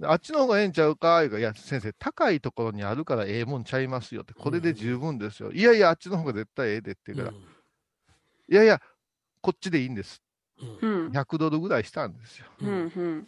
[0.00, 5.52] であっちの方がええんちゃうか言うからいや、先生、高いところにあるからええもんちゃいますよって、これで十分ですよ。
[5.52, 7.36] いやいや、あっちの方が絶対ええでって言うから、
[8.48, 8.80] いやいや、
[9.40, 10.22] こっちでいいんです。
[10.80, 11.08] うん。
[11.08, 12.46] 100ドルぐらいしたんですよ。
[12.60, 13.26] うん。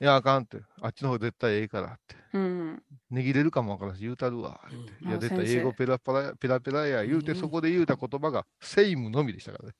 [0.00, 0.06] うん。
[0.06, 2.16] いや、あかんって、あっちの方が絶対ええからって。
[2.34, 2.82] うん。
[3.10, 4.60] 値切れるかもわからんし、言うたるわ。
[4.70, 9.74] うんいや、絶対英語ペラペラペラペラや言うて、うんそこで言うた言葉が、セイムのみでしたからね。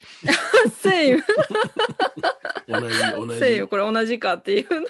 [0.71, 1.19] せいよ。
[2.69, 3.39] 同じ、同じ。
[3.39, 3.69] せいよ。
[3.69, 4.87] これ同じかっていうの。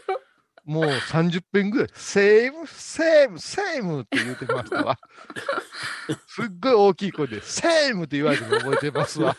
[0.65, 4.99] もう30分ぐらい、セイム、セイム、セイムって言うてましたわ。
[6.27, 9.37] すっごい大きい声で、セイムって言われても覚えてますわ。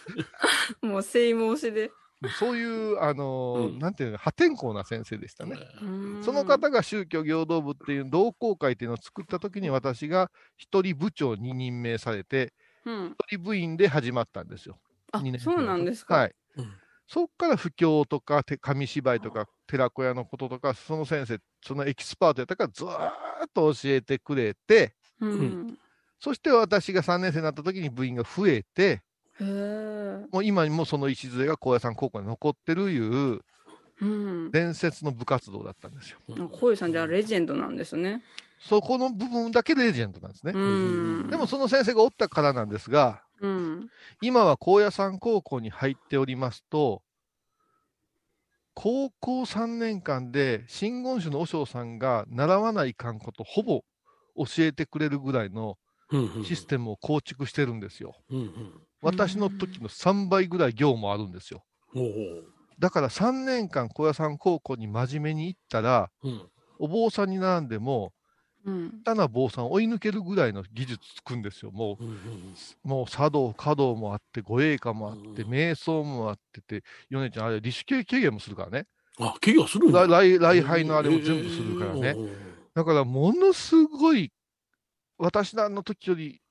[0.81, 1.91] もうせい申しで。
[2.39, 5.57] そういう、あのーうんなんていうの、破天荒な先生でしたね。
[5.81, 12.53] うんその方が宗教行動部っていう同好会っていうのを作った時に私が一人部長に任命されて、
[12.85, 13.15] うん。
[13.27, 14.79] 一人部員で始まったんですよ。
[15.11, 16.15] あそうなんですか。
[16.15, 16.35] はい。
[16.57, 16.73] うん
[17.07, 23.11] そっから布教とかて紙芝居とか寺子屋のこととか、その先生、そのエキスパートやったからずーっ
[23.53, 25.77] と教えてくれて、うん。
[26.19, 29.03] そして私が3年生になった時に部員が増えて。
[29.39, 33.41] もう今にもその礎が高野山高校に残ってるいう
[34.01, 34.51] うん。
[34.51, 36.19] 伝説の部活動だったんですよ。
[36.49, 38.23] こういうさんじゃあレジェンドなんですね。
[38.59, 40.53] そこの部分だけレジェンドなんですね。
[40.55, 40.59] う
[41.25, 41.29] ん。
[41.29, 43.89] でもその先生がおったからなんですが、うん。
[44.21, 47.01] 今は高野山高校に入っておりますと、
[48.73, 53.83] 高校3年間で真言宗の和尚さんが習わないかんことほぼ
[54.35, 55.77] 教えてくれるぐらいの
[56.43, 58.15] システムを構築してるんですよ。
[58.29, 58.37] ム。
[58.37, 61.63] うんうん私の時の3倍ぐらい業務あるんですよ。
[61.95, 62.43] おう
[62.79, 66.41] だから3年間高野山高校に真面目に行ったら、おううん
[66.77, 68.11] お坊さんに並んでも、
[68.65, 69.01] うん。
[69.05, 71.71] 下手な坊さんを追い抜けるぐらいの技術つくんですよ。
[71.71, 72.17] もううんうん
[72.83, 78.87] もう茶道、華道もあって、護衛歌もあって、うん瞑想もあってて、米ちゃん、あれ、利子系経営もするからね。
[79.19, 80.07] あ、怪我するんだ。
[80.07, 82.13] 来来礼拝のあれも全部するからね。
[82.13, 82.29] ね。
[82.73, 84.31] だから、ものすごい、
[85.17, 86.41] 私らの時より、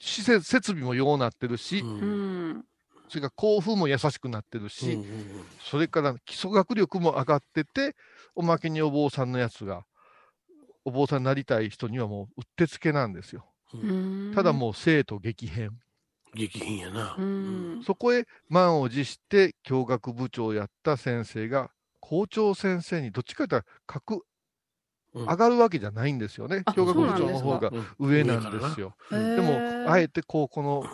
[0.00, 2.64] 施設設備もようなってるし、ううんん。
[3.08, 5.04] それから交付も優しくなってるし、うん
[5.60, 7.94] それから基礎学力も上がってて、
[8.34, 9.84] おまけにお坊さんのやつが、
[10.84, 13.46] お坊さんになりたい人にはもううってつけなんですよ。
[13.74, 14.32] うん。
[14.34, 15.70] ただもう生徒激変。
[16.34, 17.14] 激変やな。
[17.18, 17.82] うん。
[17.84, 24.24] そこへ満を持して教学部長をやった先生が校長先生にどっちかというと
[25.14, 26.62] 上がるわけじゃないんですよね。
[26.64, 28.94] あ教学部長の方がうん上なんですよ。
[29.10, 30.84] でも、あえてこう、この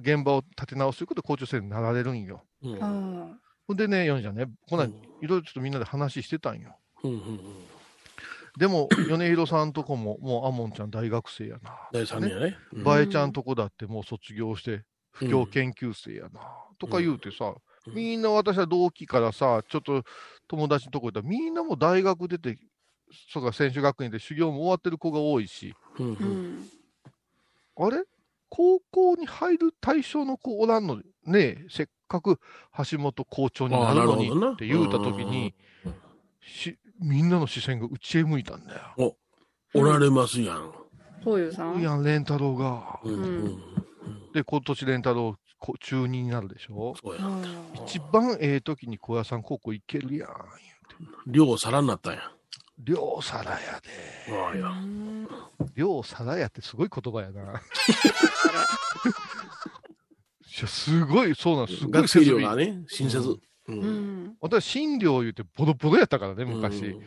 [0.00, 2.44] 現場を立て直すということで校長先生になられるんよ。
[2.62, 6.76] ほんでね、ヨネちゃんね、こんないろいろちょっとみんなで話してたんよ。
[8.58, 11.76] でも、米広さんとこも、もうアモンちゃん大学生やな。
[11.92, 12.56] 第3年やね。
[12.72, 16.40] うんバエちゃんとこだってもう卒業して、不況研究生やな。
[16.78, 17.54] とか言うてさ、うん
[17.94, 20.02] みんな私は同期からさ、ちょっと
[20.46, 22.58] 友達のとこ行ったら、みんなもう大学出て、
[23.32, 26.68] そうか、選手学園で修行も終わってる子が多いし、うん。
[27.76, 28.04] あれ？
[28.50, 31.38] 高校に入る対象の子おらんのね？
[31.38, 32.38] え、せっかく
[32.90, 35.54] 橋本校長になるのにって言うたときに
[36.40, 39.16] しみんなの視線がうちへ向いたんだよ。
[39.74, 40.72] おられますやん。
[41.22, 41.78] こういうさん。
[41.78, 43.00] いやん、蓮太郎が。
[43.04, 43.58] うんうん
[44.32, 46.94] で、今年蓮太郎、こ中2になるでしょ？
[47.02, 47.26] そうや。
[47.26, 47.42] うん
[47.86, 50.30] 一番ええ時に小屋さん高校行けるやん。
[51.26, 52.32] 量皿になったんや。
[52.78, 53.88] 両皿やで。
[55.74, 57.60] 両皿やってすごい言葉やな。
[60.66, 62.42] すごい、そうなん、すごい学生設備。
[62.42, 63.18] 寮がね、親切。
[63.18, 64.36] ううんん。
[64.40, 66.86] 私、診療言うてボロボロやったからね、昔。
[66.86, 67.00] うん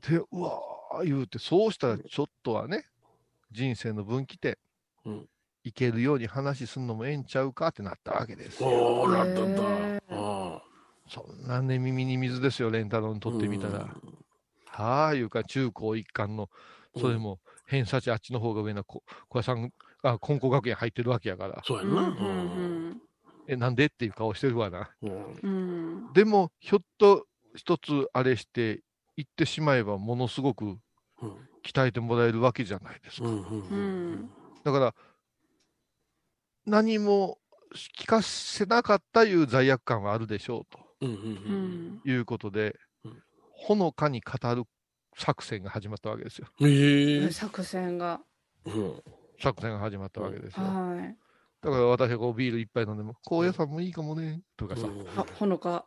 [0.00, 2.86] で、うわー言うて、そうしたらちょっとはね、
[3.52, 4.56] 人生の分岐点、
[5.04, 5.28] うん
[5.62, 8.68] いけるように話すんのもええんちゃうかってなったわけですよ。
[8.68, 9.62] おお、なったんだ
[11.08, 13.88] そんなね、耳に水ですよ、レンタロにあとってみたら。
[14.82, 16.50] はあ、いうか、中高一貫の、
[16.96, 21.62] それも偏差値あっちの方が上の子、小屋さんが金光学園入ってるわけやから、うん。
[21.64, 22.02] そうやな。
[22.02, 23.00] うん。
[23.48, 24.90] え、なんでっていう顔してるわな。
[25.02, 26.12] うんうん。
[26.12, 28.82] でも、ひょっと一つあれして、
[29.16, 30.78] 行ってしまえば、ものすごくうん
[31.64, 33.28] 鍛えてもらえるわけじゃないですか。
[33.28, 34.30] うんうん。
[34.62, 34.94] だから、
[36.66, 37.38] 何も
[37.98, 40.66] 聞かせなかったいう罪悪感はあるでしょ
[41.00, 42.00] ううんううんん。
[42.02, 42.76] ということでうん、
[43.56, 44.64] ほのかに語る
[45.16, 46.46] 作戦が始まったわけですよ。
[46.60, 47.30] え。
[47.32, 48.20] 作戦が。
[49.40, 50.66] 作戦が始まったわけですよ。
[50.66, 51.16] はい。
[51.62, 54.86] だから私がこうビール一杯飲んでも、高野山もいいかもね、とかさ。
[55.16, 55.86] あ、ほのか。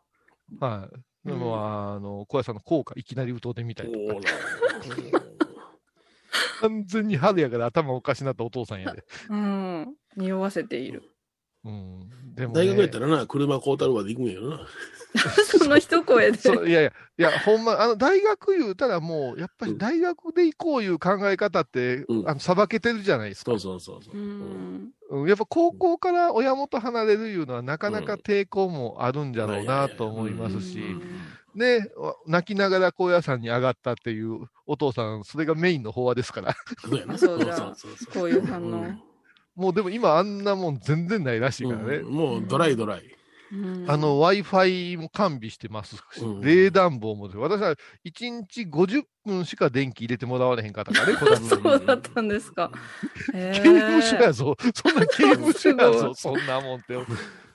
[0.60, 1.27] はい。
[1.27, 4.27] でうんも、あの、高野山の効果いきなり歌うてみたいとか。
[6.62, 9.03] 完全に春やから頭おかしなったお父さんやで。
[9.29, 9.95] うん。
[10.17, 11.03] 匂わせている。
[11.65, 12.10] うん。
[12.36, 14.67] でも、ね、大学やったらな、車買うたるまで行くんやけどな。
[15.58, 16.69] その一声で。
[16.69, 23.52] いやいや、いや、ほんま、あの、大学言うたらもう、やっぱり大学で行こういう考え方って、うんあの、さばけてるじゃないですか。
[23.52, 24.17] そうそうそうそうう。
[24.17, 24.93] ん。
[25.10, 30.84] うんやっぱ高校から親元離れるいうのはなかなか抵抗もあるんじゃろうなと思いますし、
[31.56, 31.91] で、
[32.28, 36.56] 泣きながら高野山に上がったっていうお父さん、それがメインの法話ですから。
[36.80, 37.17] そうやな。
[37.17, 39.09] そうそうそうこういう反応。
[39.55, 41.95] もうでも今あんなもん全然ないらしいからね。
[41.97, 43.15] うんもうドライドライ。
[43.51, 52.71] うんあの、Wi-Fi も完備してますし、うん冷暖房も私は1日50分しか電気入れてもらわれへんかったからね、 こだそうだったんですか。
[53.33, 54.55] へ刑務所やーぞ。
[54.73, 56.93] そんな刑務所やぞ、 すそんなもんって。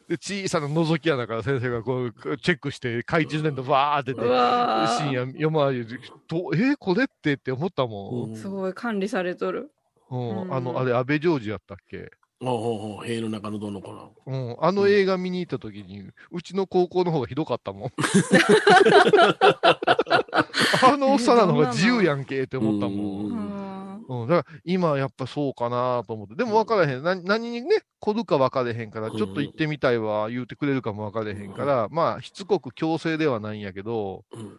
[0.09, 5.97] で、小さな覗き穴から先生がこう、チェックして、懐中電灯バーってて、わ深夜夜回りで、
[6.29, 8.33] どえーこれってって思ったもん。
[8.33, 9.71] ーすごい管理されとる。
[10.11, 12.11] うんうんあの、あれ、安倍ジョージやったっけ？
[12.41, 14.03] おうおう塀の中のどの子な。
[14.27, 17.93] うん、あの映画見に行った時に、うちの高校の方がひどかったもん。
[20.83, 24.05] あのおっさんらの方が自由やんけって思ったもん。
[24.07, 26.35] ううんだから今やっぱそうかなと思って。
[26.35, 27.03] でも分からへん。
[27.03, 34.59] な何にね、来るか分かれへんから、うんちょっと行ってみたいわ、言うてくれるかも分かれへんから、まあ、しつこく強制ではないんやけど、うん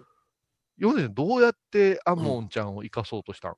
[0.77, 3.55] ヨネどうやってアモンちゃんを生かそうとしたん？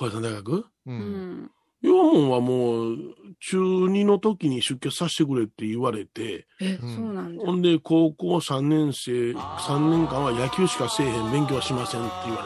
[0.00, 0.52] 小屋さん大学？
[0.52, 0.64] う。
[0.86, 0.96] うん
[1.44, 1.50] ん。
[1.82, 2.96] ヨモンはもう、
[3.40, 7.52] 中2の時に出家させてくれって言われて、え、うんそうなんだほ。
[7.52, 12.42] んで、高校3年生、3年間は野球しかせえへん、勉強はしませんって言わ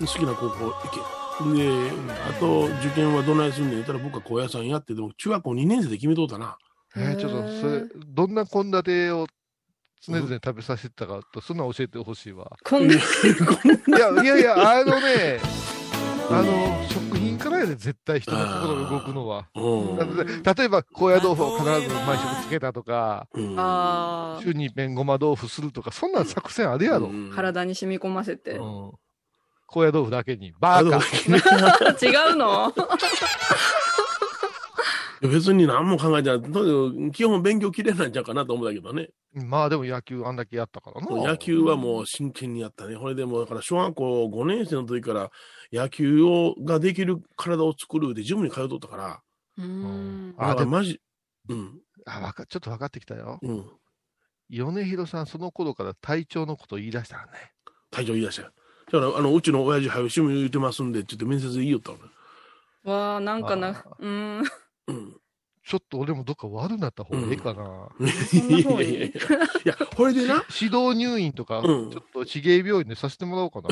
[0.00, 1.58] れて、好きな高校行け。
[1.58, 1.90] で、
[2.28, 6.56] あと、受験はどないすんねん言ったら、僕は高野山やって、でも中学校2年生で決めとったな。
[6.96, 7.02] うん。
[7.02, 9.26] えーちょっと、それ、どんな献立を
[10.00, 12.50] 常々食べさせてたかと、そんなん教えてほしいわ。
[12.64, 12.98] こんな、 い
[13.90, 15.40] や、いやいや、あのね、
[16.30, 19.46] あの、食品からやで、絶対人の心が動くのは。
[19.54, 27.06] うんなので例えば、高野豆腐を必ず毎食つけたとか、うんあ週に一遍ごま豆腐するとか、そんなん作戦あるやろ。
[27.06, 28.62] うんあ、体に染み込ませてう。
[28.62, 28.92] ん。
[29.66, 30.52] 高野豆腐だけに。
[30.60, 30.98] バーカ。
[32.06, 32.72] 違うの？
[35.28, 36.42] 別に何も考えてない。
[36.42, 39.08] とにかく基本勉強嫌いなんちゃうかなと思うんだけどね。
[39.32, 41.28] まあでも野球あんだけやったからな。
[41.28, 42.96] 野球はもう真剣にやったね。
[42.96, 45.30] これでもうだから小学校5年生の時から
[45.72, 49.20] 野球をができる体を作るでジムに通っとったから。
[49.58, 50.34] うん。
[50.36, 51.00] あでもマジ。
[51.48, 51.80] うん。
[52.06, 53.38] あわかちょっと分かってきたよ。
[53.42, 53.66] うん。
[54.50, 57.30] 米広さん、その頃から体調のこと言い出したらね。
[57.90, 58.50] 体調言い出したよ。
[58.92, 61.98] だから、あの、うちの親父、はよ、趣味言うてますんで、って言って面接で言いよったの。
[62.92, 64.44] わあ、なんかなあ、うん。
[64.88, 65.16] うん。
[65.66, 67.88] ちょっと俺もどっか悪なった方がいいかな。
[67.98, 69.12] いやいやいやい
[69.64, 73.68] や、これでな、指導入院とか、うんちょっと市芸病院でさせてもらおうかな。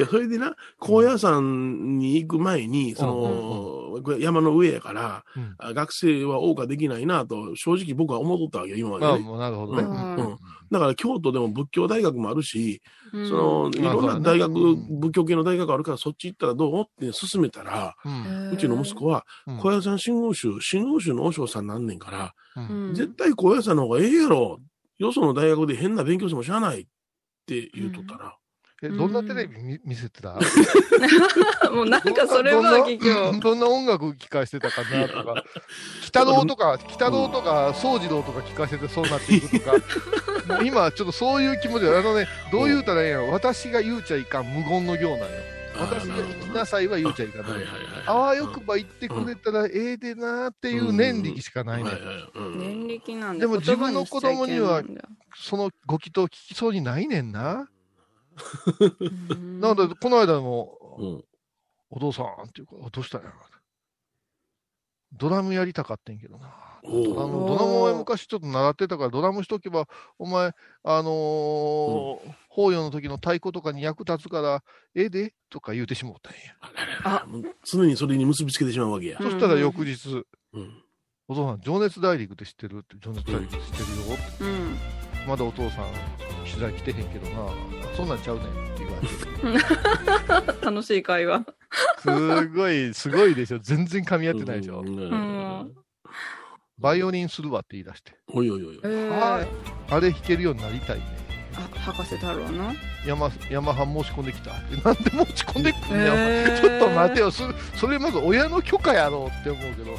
[0.00, 5.54] いや、それでな、高野山に行く前に、その、山の上やから、うん。
[5.58, 9.24] あ学生は謳歌できないなと、正直僕は思っとったわけよ、今ままあ、でね。
[9.24, 9.82] もうなるほどね。
[9.82, 10.24] ううん。
[10.24, 10.38] んうん。
[10.70, 12.80] だから京都でも仏教大学もあるし、
[13.12, 13.26] うん。
[13.26, 15.00] その、いまあろんな大学、うん。
[15.00, 16.80] 仏教系の大学あるから、そっち行ったらどう？
[16.80, 17.94] って勧めたら、
[18.50, 19.56] うちの息子は、うん。
[19.58, 22.34] 高野山信号宗、信号宗の和尚さんなんねんから、
[22.88, 24.60] 絶対高野山の方がええやろ。
[24.98, 26.86] よその大学で変な勉強してもしゃあないっ
[27.46, 28.36] て言うとったら、
[28.82, 30.38] え、どんなテレビ見見せてた？
[31.70, 33.40] もうなんかそれは聞どんなく。
[33.40, 35.44] どんな音楽聴かせてたかなとか、
[36.02, 39.72] 北堂とか、北堂とか、宗次郎とか聴かせてそうなっていくとか、
[40.54, 45.26] もう今、ちょっとそういう気持ちで、あのね、どう言うたらええんやろ、私が言うちゃいかん無言の行なんよ。
[45.78, 47.62] 私が行きなさいは言うちゃいかんのはい。
[48.06, 51.90] あわよくば言ってくれたらええでなーっていう念力しかないね
[52.56, 53.40] 念力なんだ。
[53.40, 54.82] でも自分の子供には
[55.36, 57.68] そのご祈祷聞きそうにないねんな。
[59.30, 61.24] うんなので、この間も、うん。
[61.90, 63.36] お父さんっていうか、どうしたんやろ
[65.12, 66.80] ドラムやりたかってんけどな。
[66.84, 69.86] ドラムドラムを昔ちょっと習ってたから、ドラムしとけば、
[70.18, 70.52] お前、
[70.84, 75.34] あのー法要の時の太鼓とかに役立つから、ええで？
[75.50, 76.40] とか言うてしもうたんや。
[77.04, 77.26] あ
[77.64, 79.18] 常にそれに結びつけてしまうわけや。
[79.20, 80.82] うんそしたら翌日、うん。
[81.28, 82.78] お父さん、情熱大陸って知ってる？
[82.78, 83.78] って、情熱大陸って知って。
[83.78, 84.18] るよ。
[84.40, 84.78] うん。
[85.28, 85.84] まだお父さん、
[86.50, 87.52] 取材来てへんけどな。
[87.96, 90.64] そんなんちゃうねんって言われて。
[90.64, 91.44] 楽しい会話。
[92.00, 93.58] すごい、すごいでしょ。
[93.58, 94.80] 全然噛み合ってないでしょ。
[94.80, 95.72] うんうん
[96.78, 98.12] バイオリンするわって言い出して。
[98.32, 98.86] おいおいおいえ。
[98.86, 99.48] ー、はい
[99.90, 101.04] あれ弾けるようになりたいね。
[101.54, 102.72] あ、博士太郎の？
[103.06, 104.76] ヤマ、ヤマハ申し込んできたって。
[104.76, 107.30] なんで申し込んでくんねん、お前えーちょっと待てよ。
[107.30, 107.44] そ
[107.76, 109.94] それまず親の許可やろうって思うけど。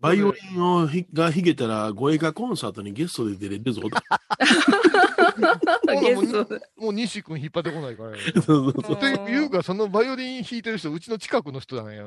[0.00, 3.82] バイオリンをひが弾けたら、語彙歌コンサートにゲストで出れるぞ。
[6.00, 6.60] ゲストで。
[6.76, 8.18] もう西君引っ張ってこないからね。
[8.40, 12.04] そうそうそうっていうか、そのバイオリン弾いてる人、うちの近くの人なんや。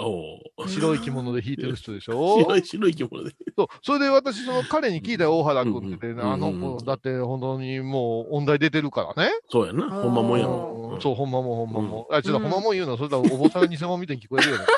[0.00, 2.40] おう白い着物で弾いてる人でしょ？
[2.40, 3.30] 白い白い着物で。
[3.56, 3.66] そう。
[3.82, 9.30] それで私、その彼に聞いたよ、大原君ってね、あの子、だって本当にもう音大出てるからね。
[9.50, 9.88] そうやな。
[9.88, 10.52] ほんまもんやも
[10.90, 10.94] ん。
[10.94, 12.14] うんそう、ほんまもんほんまもん。
[12.14, 14.64] あ、ちょっとほんまもん言うの、それとお坊さんが偽物みたいに聞こえるよね。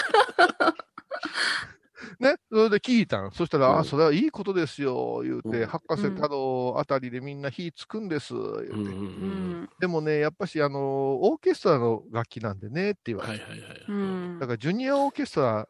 [2.18, 3.30] ね、それで聞いたん。
[3.32, 8.72] そしたら、うんあ、それはいいことですよ、言うて、うん博士太郎あたりでみんな火つくんです、言うて。
[8.72, 9.68] うんうんううんん。
[9.78, 10.78] でもね、やっぱし、あの、
[11.22, 13.44] オーケストラの楽器なんでね、って言われて。
[13.44, 13.84] はいはいはい。
[13.88, 15.68] うんだから、ジュニアオーケストラ、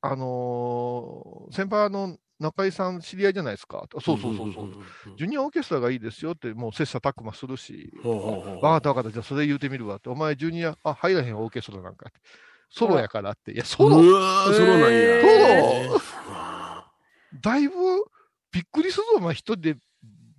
[0.00, 3.84] あのー先輩の中井さん知り合いじゃないですか。
[4.00, 4.68] そうそうそうそう。
[5.16, 7.90] ジュニアオーケストラがいいですよって、もう切磋琢磨するし。
[8.04, 10.08] わかったわかった、じゃあそれ言うてみるわって。
[10.08, 12.20] お前、ジュニア、あ、入らへんオーケストラなんかって。
[12.70, 13.52] ソロやからって。
[13.52, 15.20] いや、ソロうわー、そうなんや。
[15.20, 15.26] ソ
[15.88, 16.00] ロロ
[17.40, 17.74] だいぶ
[18.52, 19.76] びっくりするぞ、お前、一人で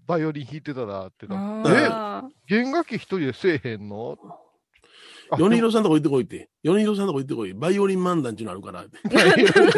[0.08, 1.64] バイオリン弾いてたらってな。
[1.66, 4.18] あ弦楽器一人でせえへんの？
[5.32, 6.50] あ米広さんとこ行ってこいって。
[6.64, 7.54] 米広さんとこ行ってこい。
[7.54, 8.84] バイオリン漫談っていうのあるから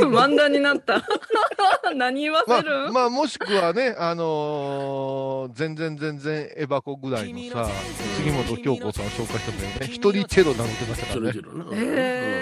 [0.08, 1.06] 漫談になった。
[1.94, 7.70] 何言わませる、あ、まあ、もしくはね、あのー全然全然エバコぐらいのさ、
[8.18, 12.40] 杉本京子さんを紹介してもね、一人チェロ名乗ってましたからね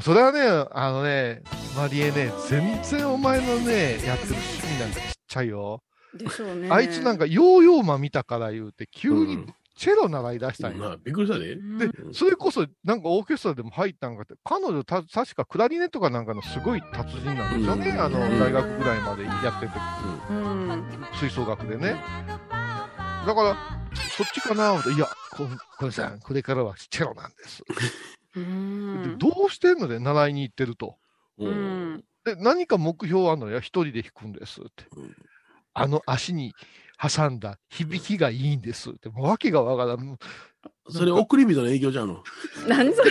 [0.00, 0.40] それはね、
[0.72, 1.42] あのね、
[1.76, 5.82] マリエね、全然お前のね、やってる趣味なんかちっちゃいよ。
[6.14, 6.68] でしょうね。
[6.70, 10.90] あいつなんかヨーヨーマ見たから言うて、急にうんチェロ習い出したんよ。
[10.90, 11.54] なびっくりしたで。
[11.54, 17.90] うん、で、それこそなんかオーケストラでも入ったんかって、彼女た確かクラリネットかなんかのすごい達人なんですよね。
[17.90, 19.72] うんあの、うん大学ぐらいまでやってて、
[20.30, 20.84] うん。
[21.14, 21.96] 吹奏楽でね。
[23.26, 23.56] だから、
[24.16, 27.64] そっちかな思っていや、ここれさん、これからはチェロなんです。
[29.18, 30.96] どうしてんので、習いに行ってると。
[32.24, 33.58] で、何か目標あんのよ。
[33.60, 34.84] 一人で弾くんですって。
[34.96, 35.16] うん
[35.74, 36.52] あの足に
[37.00, 39.08] 挟んだ響きがいいんですって。
[39.08, 40.18] もう訳がわからん。
[40.90, 42.22] それ、送り人の影響じゃんの？
[42.68, 43.10] 何それ、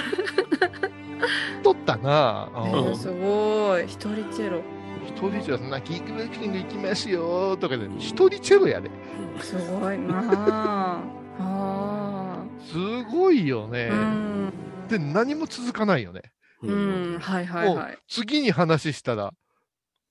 [1.63, 2.49] 取ったな
[2.95, 3.85] すごい。
[3.85, 4.61] 一人チェロ。
[5.07, 8.91] 一人チェロ、な、キックボクシング行きますよとかで、一人チェロやで。
[9.39, 11.03] すごいな あ。
[11.39, 13.73] あすごいよあ。
[13.73, 13.95] ねう。
[13.95, 14.53] ん。
[14.91, 16.21] で、何も続かないよね。
[16.61, 17.19] うん。
[17.19, 17.97] はいはいもうはい。
[18.07, 19.33] 次に話したら、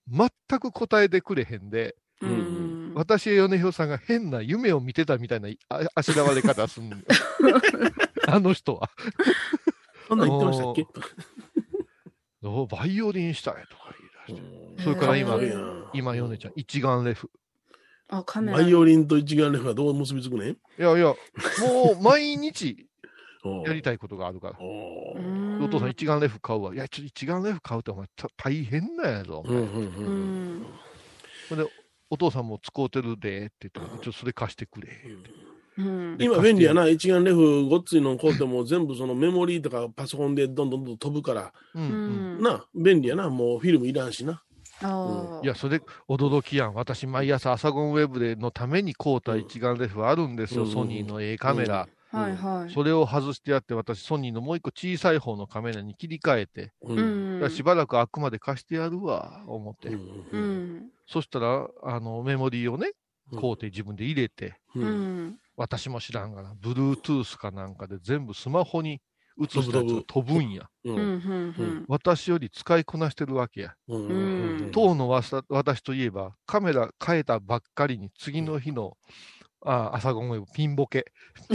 [0.08, 2.94] 全く答えてくれへんで、ううんん。
[2.94, 7.02] 私や米広さんが変な夢を見てたみたいなああしらわれ方すんのよ
[8.26, 8.90] あの人は。
[10.08, 10.86] そんなん言ってましたっけ？
[12.42, 13.94] おバイオリンしたいとか
[14.26, 14.82] 言い出して。
[14.82, 15.38] それからら今
[15.92, 17.30] 今、ヨネちゃん、一眼レフ。
[18.08, 18.58] あ、カメラ。
[18.58, 20.50] バイオリンと一眼レフがどう結びつくねん？
[20.50, 21.14] いやいや、
[21.60, 22.88] もう毎日
[23.64, 24.56] やりたいことがあるから。
[24.60, 26.74] お父さん一眼レフ買うわ。
[26.74, 29.42] いや、ちょっと一眼レフ買うってお前た大変なんやぞ。
[29.44, 30.66] お前うんうんううんん。
[31.48, 31.64] ほんで、
[32.10, 34.88] お父さんも使うてるでって言って、ちょっとそれ貸してくれ。
[35.78, 36.16] うん。
[36.20, 42.42] 今便利やな、一眼レフごっついの買うても全部そのメモリーとかパソコンでどんどんどん飛ぶから、うんううんん。
[42.42, 44.42] な、便利やな、もうフィルムいらんしな。
[44.82, 45.44] ああ。
[45.44, 46.74] いや、それ、驚きやん。
[46.74, 51.86] 私、毎朝、アサゴンウェブでのために買うた一眼レフあるんですよ、うんソニーの A カメラ。
[52.10, 52.72] はいはい。
[52.74, 56.94] それを外してやって、私、ソニーのもう一個小さい方のカメラに切り替えて、う。
[56.94, 59.88] うんしばらくあくまで貸してやるわ、思って。
[59.88, 60.90] うんうん。
[61.06, 62.92] そしたら、あの、メモリーをね、
[63.38, 64.88] 買うて自分で入れて、ううん
[65.28, 65.38] ん。
[65.56, 69.00] 私も知らんがな、Bluetooth かなんかで全部スマホに
[69.40, 70.68] 映したやつが飛ぶんや。
[70.84, 70.96] ううん。
[70.98, 71.84] うんん。
[71.88, 73.74] 私より使いこなしてるわけや。
[73.88, 78.96] うんうん当のわさ私といえば、カメラ変えたばっかりに、次の日の、
[79.62, 81.04] あ朝ごはんピンボケ。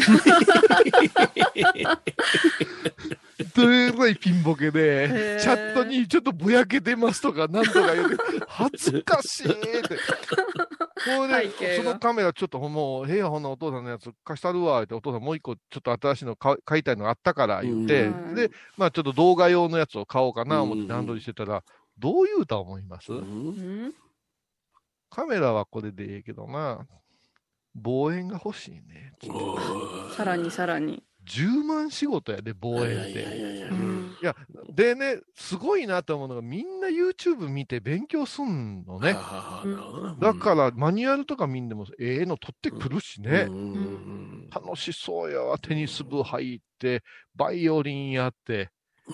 [3.56, 8.16] どれぐらいピンボケへで、ーチャットにちょっとぼやけてますとか、なんとか言って、
[8.48, 9.82] 恥ずかしいって。
[9.88, 21.64] これで、そのカメラちょっともう、へやほんなお父さんのやつ貸したるわ、って、お父さんもう一個ちょっと新しいの買買いたいのあったから言って、うんで、まあちょっと動画用のやつを買おうかな思っうんて段取りしてたら、
[21.98, 23.08] どう言うた思います？
[25.10, 26.86] カメラはこれでええけどな、
[27.76, 29.14] 望遠が欲しいね。
[30.16, 31.04] さらにさらに。
[31.26, 33.22] 10万仕事やで、望遠って。
[33.24, 33.60] やい
[34.22, 34.36] や
[34.74, 39.14] でね、すごいなと思うのが、みんな YouTube 見て勉強すんのね。
[40.20, 43.48] だから、マニュアルとか見んでも、ええの取ってくるしね
[44.52, 47.04] 楽しそうやわ、テニス部入って、
[47.36, 48.70] バイオリンやって、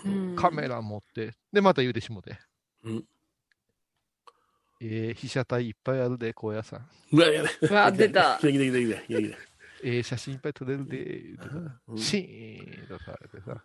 [0.05, 2.37] うんカメラ持って、で、また言うてしもて。
[2.83, 3.05] うん
[4.81, 6.81] ええ被写体いっぱいあるで、高野山。
[7.11, 7.49] うわ、やね。
[7.61, 8.41] うわ、出た来。
[8.41, 9.37] た来た来た来た来た来た
[9.83, 11.37] ええ写真いっぱい撮れるで、言
[11.87, 13.63] うんシーンとされてさ。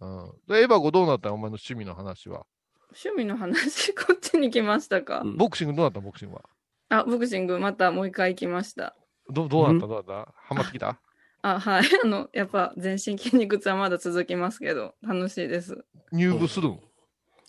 [0.00, 0.32] うん。
[0.48, 1.34] でエヴァゴどうなったん？
[1.34, 2.44] お前の趣味の話は。
[2.90, 5.20] 趣味の話、 こっちに来ましたか？
[5.24, 6.00] うんボクシングどうなった？
[6.00, 6.42] んボクシングは。
[6.88, 8.96] あ、ボクシングまたもう一回来ました。
[9.30, 9.86] どどうなった？
[9.86, 10.32] どうなった？
[10.36, 10.98] ハマってきた？
[11.42, 11.84] あ、はい。
[12.04, 15.84] あの、やっぱ全身筋肉痛はまだ続きますけど、楽しいです。
[16.12, 16.80] 入部するん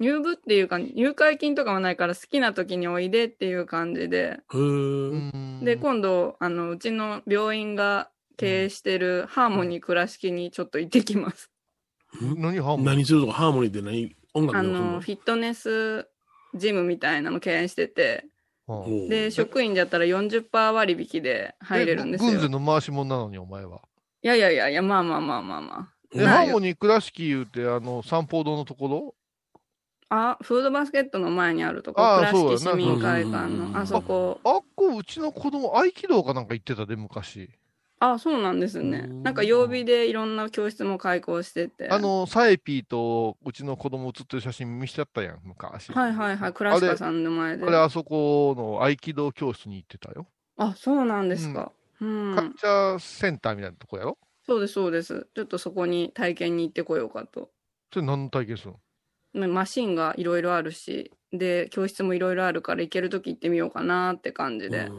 [0.03, 4.39] 入部っていうか、入会金とかもないから好きな時においでっていう感じで。
[5.63, 11.49] で、今度、あの、うちの病院が経営してるハーモニー倉敷にちょっと行ってきます。
[12.21, 12.85] 何ハーモニー？
[12.85, 16.07] 何するとか、ハーモニーって何音楽あのフィットネス
[16.53, 18.25] ジムみたいなの経営してて、
[18.67, 18.75] う。
[18.87, 22.29] んで、職員だったら40%割引で入れるんですよ。
[22.29, 23.81] え軍勢の回し者なのに、お前は？
[24.21, 25.89] いやいやいやいや、まあまあまあまあまあ。
[26.15, 29.15] ハーモニー倉敷言うて、あの、三宝堂のところ？
[30.15, 34.39] あ、フードバスケットの前にあるとこ、倉敷市民会館うんの、あそこ。
[34.43, 37.49] あっこ、うちの子供、合気道かなんか行ってたで、昔。
[37.99, 39.05] あ、そうなんですね。
[39.09, 41.89] うんなんか曜日でいろんな教室も開講してて。
[41.89, 45.91] あの、サエピーとうちの子供写ってる写真見しちゃったやん、昔。
[45.93, 47.69] はいはいはい、倉敷さんの前であ。
[47.71, 50.27] れ、あそこの合気道教室に行ってたよ。
[50.57, 51.71] あ、そうなんですか。
[52.01, 52.35] うん。
[52.35, 54.17] カルチャーセンターみたいなとこやろ？
[54.45, 55.29] そうですそうです。
[55.33, 57.49] ちょっとそこに体験に行ってこようかと。
[57.93, 58.77] それ何の体験するの？
[58.77, 58.82] ね
[59.33, 64.91] マシンがいろいろあるし、で、教室もいろいろあるから行けるとき行ってみようかなって感じで、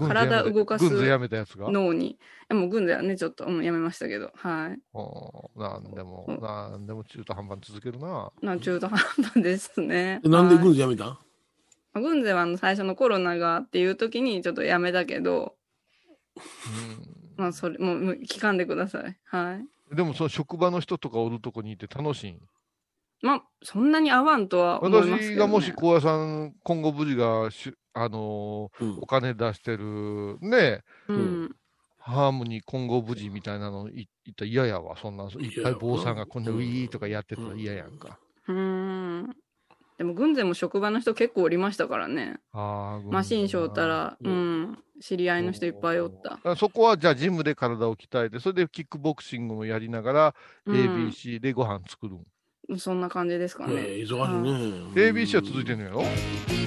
[0.00, 1.70] 体動かす軍勢やめたやつが？
[1.70, 2.18] 脳に。
[2.50, 4.80] もう軍ではね、ちょっと、うん、やめましたけど、はい。
[4.94, 8.32] うんなんでもう、んなんでも中途半端に続けるな。
[8.40, 10.20] な中途半端ですね。
[10.24, 11.18] えなんではい軍事やめたま
[11.94, 15.54] あ軍勢はあの最初のコロナがっていう時にちょっとやめたけど、
[17.36, 19.18] まあそれ、もうもう聞かんでください。
[19.24, 19.66] はい。
[19.90, 22.40] うん、でも、その職場の人とかおるとこにいて楽しいん？
[23.22, 25.34] まあ、そんなに合わんとは思いますけど、ね。
[25.34, 31.56] 私がもし高野さん、今後無事がしゅ、あのうんーお金出してる、ね、うん。
[31.98, 34.96] ハーモニー今後無事みたいなのいいったら嫌やわ。
[34.96, 38.18] そんな、いっぱい坊さんがこんなウィーとかやってたら嫌やんか。
[38.48, 39.36] うーん。
[39.98, 42.40] でも軍勢も職場の人結構おりましたからね。
[42.52, 43.86] あーマシンショーった。
[43.86, 44.78] ら、ううんん。
[45.00, 46.40] 知り合いの人いっぱいおった。
[46.42, 50.34] あそこはじゃあジムで体を鍛えて、それでキックボクシングもやりながら、
[50.66, 52.26] うん ABC でご飯作るん。
[52.78, 53.74] そんな感じですかね。
[53.76, 55.10] ええ忙しいね。
[55.10, 56.02] ABC は続いてんのやろ？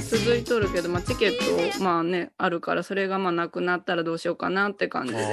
[0.10, 5.20] 続いとるけど、まあ、チケット、まあね、あるから、それがまあなくなったらどうしようかなって感じで。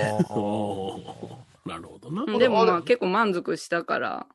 [1.67, 2.25] なるほどな。
[2.27, 4.27] うんでもまあ結構満足したから、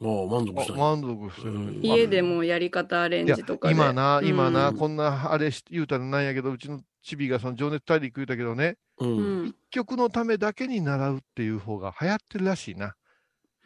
[0.00, 0.74] おー満足した。
[0.74, 1.54] あ満足してる。
[1.54, 3.74] うん家でもやり方アレンジとかで。
[3.74, 9.06] 今な、今な、うんこんなあれし言うたらなんやけど、うちのチビがその情熱大陸言うたけどね、う。
[9.06, 9.54] うんん。
[9.70, 12.94] 曲のためだけに習うっていう方が流行ってるらしいな。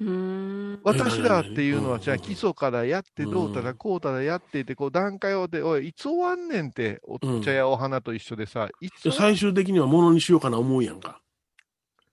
[0.00, 0.80] うーん。
[0.82, 11.20] 私らっていうのは、うんじゃあ基礎からやって、どうたらこうたらやってって、こう段階をで、おい、いつ終わんねんって、お茶やお花と一緒でさ、いつで最終的には物にしようかな思うやんか。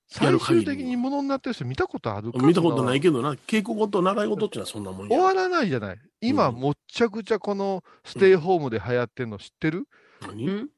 [0.08, 5.10] 最終的に物になってる人見たことあるか見たことないけけどな、稽古事、習い事ってのはそんなもんや。
[5.10, 5.98] 終わらないじゃない。
[6.22, 9.88] 今、うんもっちゃくちゃこのステイホームで流行ってんの知ってる、
[10.22, 10.70] 何うん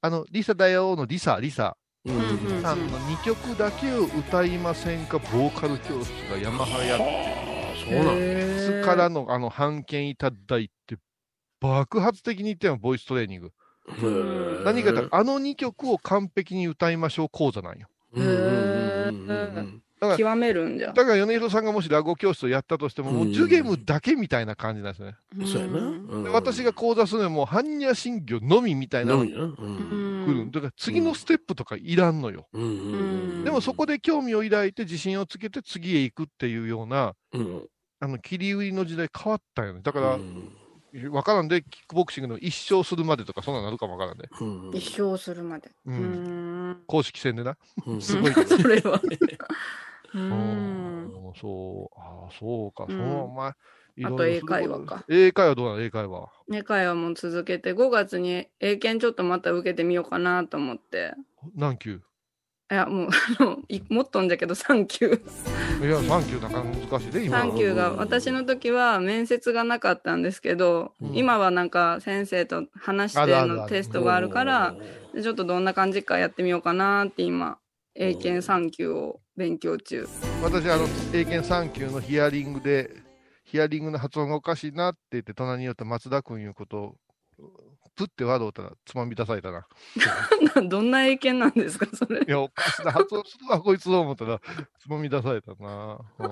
[0.00, 1.76] あの、リサだよのリサ、リサ。
[2.62, 7.06] さんの2曲だけを歌いませんか、ボーカル教室がヤマハやっは
[7.72, 8.82] あ、そうなんだ。
[8.82, 10.96] つからのあの版権いただいて、
[11.60, 13.52] 爆発的に言ってもボイストレーニング。
[14.64, 17.88] 何かというと、あの2曲を完璧に歌いましょう講座なんよ。
[20.00, 20.92] うんうんうんうん極めるんじゃ。
[20.92, 25.16] だから米広さんがもし落語教室をやったとしても、もうジュゲムだけみたいな感じなんですよね。
[25.38, 26.30] うんそうやな。
[26.30, 29.42] 私が講座するのはもう般若心経のみみたいなのが飲みな。
[29.44, 30.50] うん来る。
[30.50, 32.46] だから次のステップとかいらんのよ。
[32.52, 32.96] うんうんう
[33.40, 37.68] んでもそこで興味を抱いて自信をつけて次へ行くっていうような、うん
[38.00, 39.80] あの、切り売りの時代変わったよね。
[39.82, 40.52] だから、うん
[41.10, 44.28] わからんで、キックボクシングの一勝するまでとか、そんなのなるかもわからんで。
[44.40, 45.70] うん一生するまで。
[45.84, 46.76] ううんん。
[46.86, 47.58] 公式戦でな。
[47.86, 48.94] うんすごいそれは。
[48.94, 49.08] う
[50.14, 51.12] うんん。
[51.40, 53.52] そう、ああ、そうか、うんそう、お前。
[54.04, 55.04] あと英会話か。
[55.08, 55.82] 英会話どうなの？
[55.82, 56.28] 英会話。
[56.52, 61.14] 英会話も続けて、5月に英検ちょっとまた受けてみようかなと思って。
[61.56, 62.00] 何級？
[62.70, 63.08] いや、もう、
[63.40, 65.06] あの、いもっとんじゃけど3級。
[65.06, 65.10] い
[65.84, 67.38] や、3級なかなか難しいで、今。
[67.40, 74.76] 3級が、私の時は面接がなかったんですけど、うん今はなんか先生と話してのテストがあるから、
[75.14, 77.58] でちょっとどんな感じかやってみようかなって今、
[77.94, 80.04] 英検3級を勉強中。
[80.42, 80.84] 私、あの、
[81.14, 82.90] 英検3級のヒアリングで、
[83.44, 86.96] ヒアリングの発音がおかしいなって言って、隣によって松田君いうことを、
[87.94, 89.66] プってワードをたら、つまみ出されたな。
[90.68, 92.20] どんな英検なんですか、それ。
[92.20, 94.40] いや、おかしな発音するわ、こいつと思ったら、
[94.80, 95.98] つまみ出されたな。
[96.18, 96.30] うん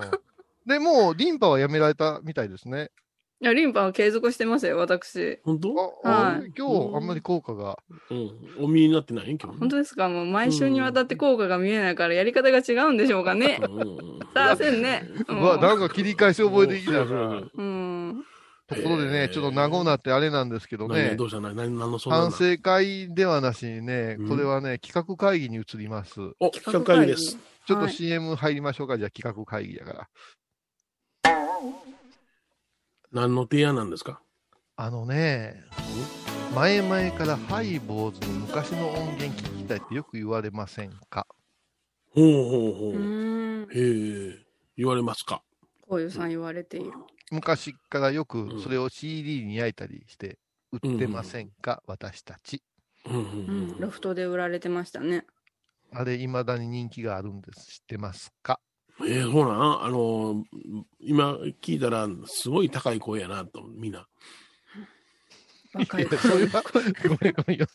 [0.67, 2.91] で、もう、リンパはやめられたみたいですね。
[3.39, 5.33] いや、リンパは継続してますよ、私。
[5.33, 6.01] あ本当？
[6.03, 7.77] あはい今日、あんまり効果が。
[8.09, 8.31] うん。
[8.59, 9.59] お見えになってない今日。
[9.59, 10.09] 本当ですか？
[10.09, 13.59] もう毎週にわたって効果が見えないからやり方が違うんでしょうかね。
[13.61, 15.03] うんうんさあせんね。
[15.27, 17.05] うわ、なんか切り返し覚えてきたな。
[17.05, 18.23] そううん。
[18.67, 26.19] ところでへね、ーちょっと長なってあれなんですけどね何ど、うした何何何の相談反省会ではなしにねうん、これはね、企画会議に移ります。
[26.39, 27.37] お、企画会議です。。
[27.65, 30.09] ちょっとはい CM 入りましょうか、じゃあ企画会議やから。
[33.11, 34.21] 何の提案なんですか？
[34.75, 35.63] あのね、
[36.53, 41.25] 前々からハイボーズの昔の音源聞きたいってよく言われませんか？
[42.13, 42.99] ほうほうほうう。
[42.99, 43.67] ん。
[43.71, 44.45] へえ、
[44.75, 45.41] 言われますか？
[45.81, 46.91] こういうさん言われている。
[47.31, 50.37] 昔からよくうんそれを CD に焼いたりして
[50.71, 52.61] 売ってませんか、私たち。
[53.05, 53.79] うんうんううんん。
[53.79, 55.25] ロフトで売られてましたね。
[55.93, 57.65] あれ、未だに人気があるんです。
[57.65, 58.59] 知ってますか？
[59.01, 60.43] えー、そうなんあの、
[60.99, 64.07] 今聞いたら、すごい高い声やなと、みんな。
[65.73, 66.63] 若いいやそれは
[67.03, 67.67] ごめんごめんよ。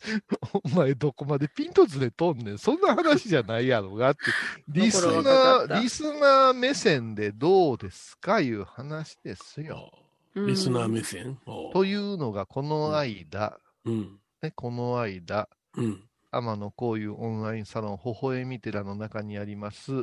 [0.64, 2.58] お前どこまでピントずれとんねん。
[2.58, 4.20] そんな話じゃないやろがって。
[4.68, 9.90] リスナー、リスナー目線でどうですかいう話ですよ。
[9.94, 11.38] うんリスナー目線？
[11.44, 14.18] おというのがこの間、うん。
[14.40, 15.46] ね、この間、
[15.76, 16.02] うん。
[16.30, 19.96] 天野こういうオンラインサロン、微笑み寺の中にありますう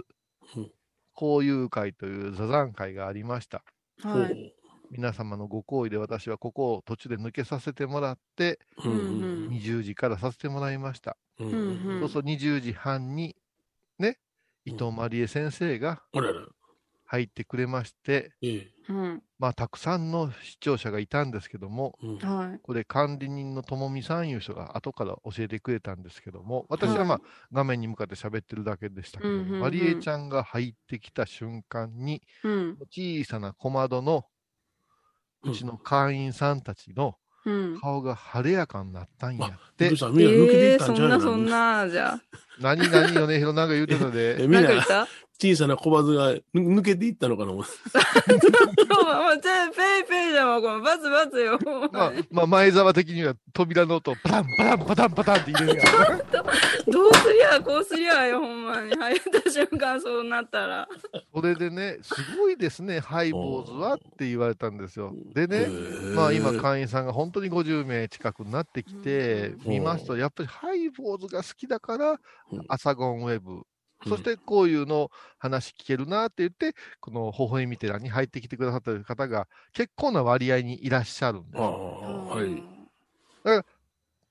[0.62, 0.72] ん、
[1.20, 3.64] 交友会という座談会がありました。
[4.02, 4.56] はい。
[4.90, 8.94] 皆様のご好意で私はここを途中で抜けさせてもらって、ほう。
[8.94, 11.18] うんうん20時からさせてもらいました。
[11.40, 11.48] うん。
[11.48, 11.88] ううんん。
[11.88, 13.36] うんそうそう20時半に、
[14.00, 14.20] ね、
[14.66, 16.48] 伊藤まりえ先生があらら。
[17.12, 18.72] 入ってくれまして、ええ。
[18.88, 19.24] うん。
[19.40, 22.18] まあ、たくさんの視聴者がいたんですけども、うん。
[22.20, 22.60] はい。
[22.62, 32.78] これ管理人のともみさんいう人が後から教えてくれたんですけども、私はまあは画面に向かって喋ってるだけでしたけどうんうんうんも、まりえちゃんが入ってきた瞬間に、うん。
[32.92, 34.26] 小さな小窓の
[35.42, 37.80] うちの会員さんたちのうん。
[37.80, 39.96] 顔が晴れやかになったんやってえー、
[40.76, 41.50] ったんじゃないそんな
[41.82, 42.22] そんな、じゃあ。
[42.60, 44.48] 何々よね、ひろなんか言うてたえ、で。
[44.48, 44.70] みんな
[45.42, 51.58] 小さな小バズがぬ抜けていったのかな思 ってそう、もう、全ペイペイじゃん、もう、このバツバツよ。
[51.94, 56.18] まあ、まあ、前澤的には扉の音をパタンパタンパタンパタンって入れるやん。
[56.92, 58.94] どうすりゃ、こうすりゃよ、ほんまに。
[58.94, 60.90] 入った瞬間、そうなったら。
[61.34, 65.14] それでね、すごいですね、ハイボーズはって言われたんですよ。
[65.34, 65.68] でね、
[66.16, 73.64] まあ今、会員さんが本当に50名近くになってきて、うん見ますと、やっぱりハイボーズが好きだからうん、アサゴンウェブ、
[74.08, 81.72] そしてこういうの話聞けるなって言って、この微笑み寺に入ってきてくださってる方が結構な割合にいらっしゃるんですああ、よ。
[83.44, 83.64] はい。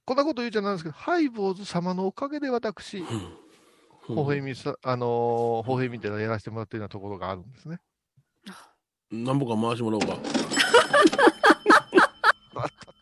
[0.05, 3.07] こんなこと言うじゃないですけど、ハイボーズ様のおかげで私、微
[4.09, 7.79] 笑みさ、あのー、微笑み寺やらせてもらってるようなところがあるんですね。
[9.11, 10.17] なんぼか回してもらおうか。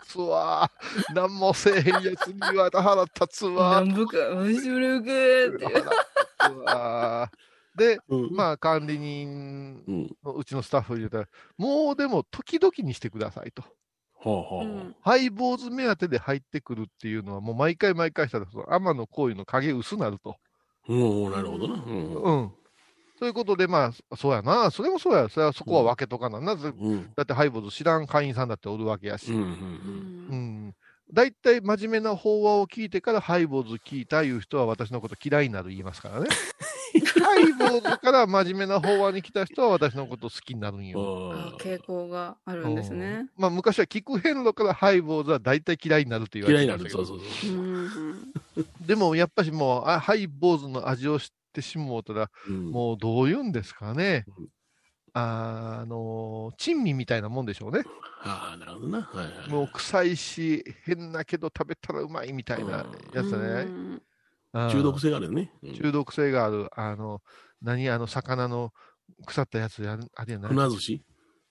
[0.07, 1.15] 立つわー。
[1.15, 3.87] 何もせえへんやつに言われた腹立つわー。
[3.87, 5.67] なんぶか、面白くって。
[7.77, 10.17] で、うんまあ管理人うん。
[10.25, 11.29] のうちのスタッフに言ったら、
[11.59, 13.63] もうでも時々にしてくださいと。
[13.63, 13.69] は
[14.31, 14.65] あはあ。
[14.65, 20.37] うんハイボーズ目当てで入ってくるっていうのは、もう毎回毎回したら、その天の行為の影薄なると。
[20.89, 21.75] うん、なるほどな。
[21.75, 22.15] うん。
[22.15, 22.53] うん。
[23.19, 24.71] そういうことで、まあ、そうやな。
[24.71, 25.29] それもそうや。
[25.29, 26.41] それはそこは分けとかな。
[26.41, 27.12] なぜ、うん。
[27.17, 29.33] だってハイボーズ知らん会員さんだっておるわけやし。
[29.33, 29.39] うん。
[29.39, 29.43] う。
[29.43, 30.75] うんうんん。
[31.12, 36.27] 大体真面目な法話を聞いてからハイボーズ聞いたいう人は私のこと嫌いになる言いますからね。
[37.23, 41.33] ハイボーズから真面目な法話に来た人は私のこと好きになるんよ。
[41.33, 43.29] あ傾向があるんですね。
[43.37, 46.91] まあ昔は聞く遍路からハイボーズは大体嫌いになるって言わ嫌いになる。
[46.91, 47.51] そうそうそう。
[47.51, 48.35] うん
[48.85, 54.49] でもやっぱしもうあハイボーズの味を知ってしもうたらうんもうどう言うんですかねうん。
[55.15, 57.85] あのー珍味みたいなもんでしょうね。
[58.23, 59.01] ああ、なるほどな。
[59.03, 59.49] はいはい。
[59.49, 62.85] もう臭いし、変なけど食べたらうまいみたいな
[63.15, 63.65] やつうね。
[63.65, 64.03] ん
[64.55, 65.53] うん中毒性があるよね。
[65.63, 66.69] うん中毒性がある。
[66.75, 67.21] あの、
[67.63, 68.73] 何あの、魚の
[69.27, 70.49] 腐ったやつやるあれやな。
[70.49, 71.05] 船寿司？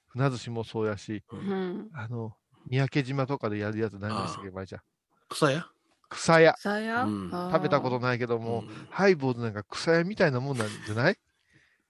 [0.09, 2.33] 船寿司もそうやし、うんあの、
[2.69, 4.81] 三宅島とかでやるやつ何でしたっけ、前ちゃん。
[5.29, 5.65] 草屋？
[6.09, 6.55] 草屋。
[6.57, 11.17] さや、うん食べたことないけども、んハイボーズなんか草屋みたいなもんなんじゃない？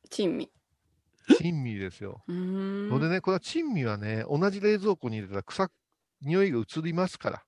[0.10, 0.52] 珍味。
[1.40, 2.24] 珍味ですよ。
[2.28, 5.70] うーんそれでね、これは珍味はね、同じ冷蔵庫に入れたら草、
[6.22, 7.44] 匂いが移りますから。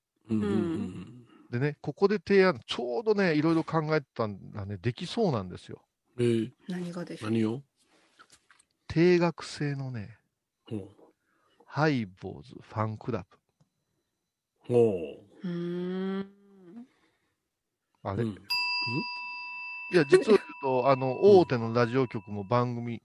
[1.49, 5.81] でね、ここで提案、ちょうどね、いろいろ考えてたんだね、できそうなんですよ。
[6.17, 6.25] うん。
[6.25, 7.31] えー何がでしょう？
[7.31, 7.61] 何を？
[8.87, 10.17] 定額制のね、
[10.69, 10.91] ほ
[11.65, 13.25] ハイボーズファンクラう。
[14.67, 14.99] ほ
[15.43, 16.36] うーん。
[18.03, 18.09] ブ。
[18.09, 18.17] あう。
[18.17, 18.31] れ、うん？
[18.33, 18.35] い
[19.95, 23.01] や、実を言うと、あの、大手のラジオ局も番組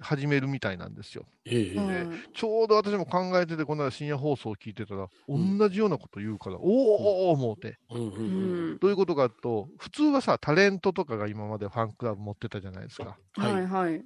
[0.00, 1.24] 始めるみたいなんですよ。
[1.44, 7.76] ええうんちょうど私も考えてて、この間深夜放送を聞いてたら、うん同じようなこと言うから、おーお思うて。
[7.90, 13.18] うんううんんどういうことかと、普通はさ、タレントとかが今までファンクラブ持ってたじゃないですか。
[13.36, 14.02] はいはいはい。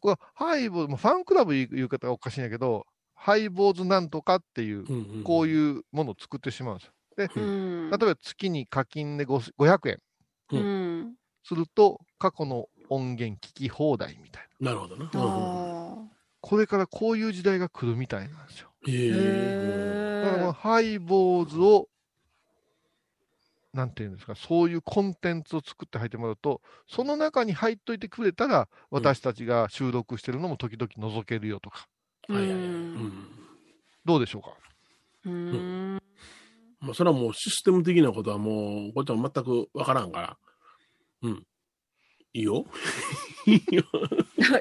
[0.00, 5.22] これはハイボーズ、まあファンクラブ言う言う方がおかしいんやけど、ハイボーズなんとかっていう、うんうん。
[5.24, 6.92] こういうものを作ってしまうんですよ。
[7.16, 7.90] で、うん。
[7.90, 9.98] 例えば月に課金で5 500円
[10.52, 11.16] ううん。
[11.44, 14.70] すると、過去の音源聞き放題みたいな。
[14.70, 15.10] なるほどな。
[15.14, 18.70] あこれからこういう時代が来るみたいなんですよ。
[18.86, 21.88] えーだからこのへハイボーズを、
[23.72, 31.88] なんていうんですか、そういうコンテンツを作って入ってもらうと、その中に入っといてくれたら、私たちが収録してるのも時々覗けるよとか、
[32.28, 32.32] え。
[32.32, 32.62] はいはいはい。
[32.62, 33.28] ううんん。
[34.04, 34.50] どうでしょうか？
[35.24, 36.03] うーん。
[36.84, 40.36] まあ、それはもうシステム的なことはもう、こっちは全くわからんから。
[41.22, 41.46] うん。
[42.34, 42.66] いいよ。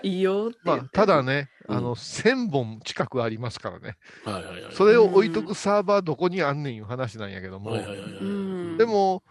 [0.03, 0.51] いいよ。
[0.63, 3.97] まあ、ただね、うんあの、1000本近くありますからね。
[4.23, 4.73] はいはいはい。
[4.73, 8.05] それを置いとくサーバーどこにあんねんいう話なんやけども、はいはいは
[8.75, 8.77] い。
[8.77, 9.23] でも、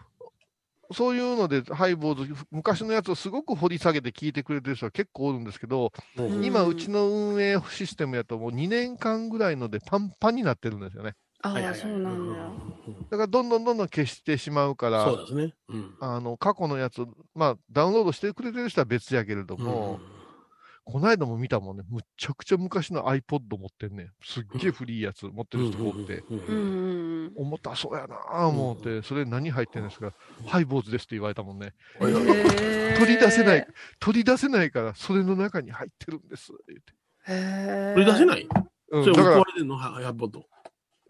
[0.91, 11.15] そういうので、ハイボーズ、昔のやつをすごく掘り下げて聞いてくれてる人は結構おるんですけど、うん今、うちの運営システムやともう2年間ぐらいのでパンパンになってるんですよね。
[11.45, 12.53] ああ、そうなんだよ。
[13.09, 15.53] だからどんどんどんどん消してしまうから、そうですね。
[15.69, 15.95] うん。
[15.99, 19.99] あの過去のやつ、まあ、ダウンロードしてくれてる人は別やけれども、
[20.85, 24.11] この間も見たもんね、むっちゃくちゃ昔の iPod 持ってんねん。
[24.23, 30.13] すっげえ古いやつ持ってる人が多くて、うんうんうん重たそうやなぁ思って、それ何入ってんですか、
[30.45, 31.73] ハイボーズですって言われたもんね。
[31.99, 32.13] 取
[33.15, 33.67] り出せない。
[33.99, 36.51] 取り出せないから、それの中に入ってるんです。
[36.67, 37.93] 言って。
[37.95, 38.47] 取り出せない？
[38.91, 40.45] うん、それだからも壊、れてんのはやっぽと。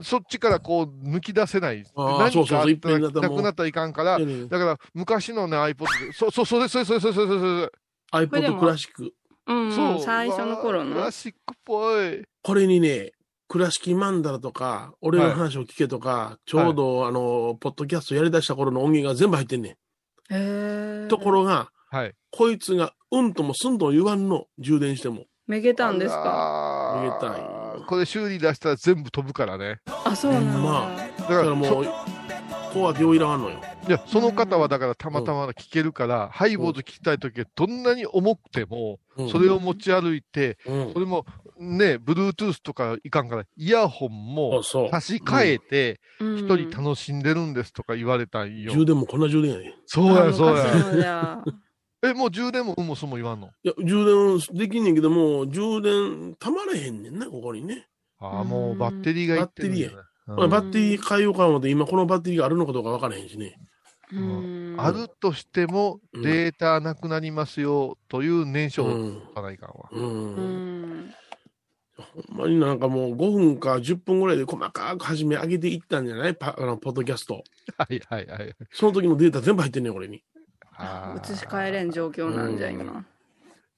[0.01, 1.83] そっちからこう抜き出せない。
[1.95, 7.71] 何そうそうそうかあったらなくなったらいかんから、だから昔のね iPod で、そうそう、それそれそれそれそれそれ
[8.11, 9.13] iPod もクラシック。
[9.45, 9.99] うんうん、そう。
[10.01, 12.23] 最初の頃クのラシックっぽい。
[12.41, 13.11] これにね、
[13.49, 19.77] 倉敷マンダラとか、俺の話を聞けとか、ちょうど、あの、ポッドキャストやり出した頃の音源が全部入ってんね
[20.29, 21.05] へん。
[21.05, 21.07] え。
[21.09, 22.13] ところが、はい。
[22.31, 25.25] こいつが、うんともすんとも言わんの、充電しても。
[25.45, 26.23] めげたんですか？
[26.23, 29.79] かめでたいこれ修理出したら全部飛ぶからね。
[30.05, 30.59] あ、そうなんだ。
[30.59, 31.85] まだだかららもう、
[32.73, 33.59] こうは手をいらんのよ。
[33.87, 41.25] いや、その方はだからたまたま聞けるから、ハイボーズ聞きたいときはどんなに重くても、うんそれを持ち歩いて、うんそれも
[41.59, 44.89] ね、Bluetooth とかいかんから、イヤホンそもうそう。
[44.89, 48.71] 差し替えて、一一人楽しんでるんですとか言われたんよ。
[48.71, 49.75] 充電もこんな充電やね。
[49.85, 51.43] そうや、そうや。
[52.03, 52.09] や。
[52.11, 53.49] え、もう充電もうんもすも言わんの？
[53.63, 57.87] いや、充電できんねんけども、充電たまらへんねんな、ここにね。
[58.19, 59.85] ああ、もうバッテリーがいってるんだね
[60.27, 63.57] うんまあバッテリー変えようか思って、今このバッテリーがあるのかどうかわからへんしね。
[64.11, 69.21] うんあるとしてもうんデータなくなりますよという念書をうん。
[69.29, 69.89] 書かないかんわ。
[69.91, 69.99] う。
[69.99, 70.35] うん
[71.07, 71.13] ん。
[72.27, 76.35] ほんまになんかもう5分か10分ぐらいで細かく始め上げていったんじゃない？
[76.35, 77.43] パあのポッドキャスト。
[77.77, 78.55] はいはいはい。
[78.71, 80.23] その時のデータ全部入ってんねん、これに。
[80.79, 83.05] 移し替えれん状況なんじゃ、今。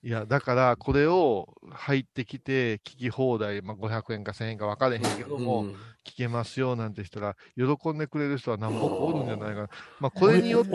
[0.04, 5.76] いや、だからこれを入ってきて聞き放題、まあ、500円か1000円か分かれへんけども、うん
[6.06, 9.70] 聞けますよなんてしたら、喜んでくれる人は何ぼかおるんじゃないかな。
[10.00, 10.70] まあ、これによって。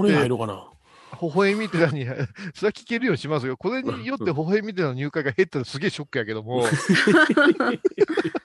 [1.21, 2.05] 微笑み寺に、
[2.55, 3.57] それは聞けるようにしますよ。
[3.57, 6.65] これによって微笑み寺の入会が減ったらすげえショックやけども。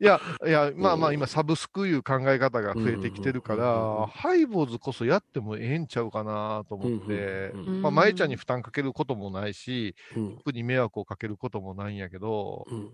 [0.00, 12.90] いや、いや、まあまあ今サブスクいう考え方が増えてきてるから、ハイボーズこそやってもええんちゃうかなと思ってまあ、舞ちゃんに負担かけることもないし、うん僕に迷惑をかけることもないんやけど、うん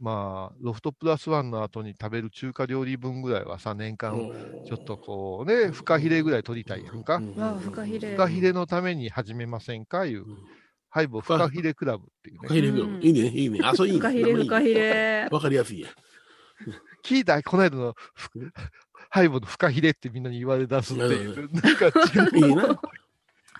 [0.00, 4.12] まあ、ロフトプラスワンの後に食べる中華料理分ぐらいはさ、年間、
[4.66, 7.20] ちょっとこうね、フカヒレぐらい取りたいやんか。
[7.20, 10.38] フカヒレフカヒレのために始めませんかいうう、ん
[10.90, 12.40] ハイボーフカヒレクラブっていうね。
[12.42, 13.60] フカヒレうんいいね、いいね。
[13.64, 13.98] あ、そういいね。
[13.98, 15.28] フカヒレ、フカヒレ。
[15.30, 15.88] わかりやすいや。
[17.04, 18.30] 聞いたこの間のふ
[19.10, 21.48] ハイボーのフカヒレってみんなに言われ出すっていう。
[21.52, 22.48] なんか違う。
[22.48, 22.80] いいな。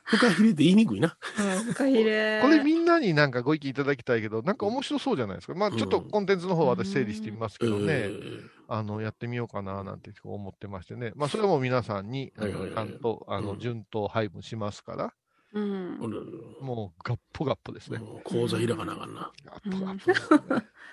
[0.05, 1.17] フカヒレって言いにくいな。
[1.39, 2.41] うんフカヒレ。
[2.43, 5.55] これみんなになんかご意見いただきたいけど、なんか面白そうじゃないですか。
[5.55, 11.13] まあちょっとコンテンツの方私整理してみますけどね、うんあの、やってみようかななんて思ってましてね。
[11.15, 15.15] まあそれも皆さんに、ちゃんと、あの、うん順当配分しますから、
[15.53, 15.99] うん。
[16.01, 16.19] 俺
[16.61, 17.99] もうガッポガッポですね。
[17.99, 19.33] もう口座開かなあかんな。
[19.45, 20.67] ガッポガッポですね。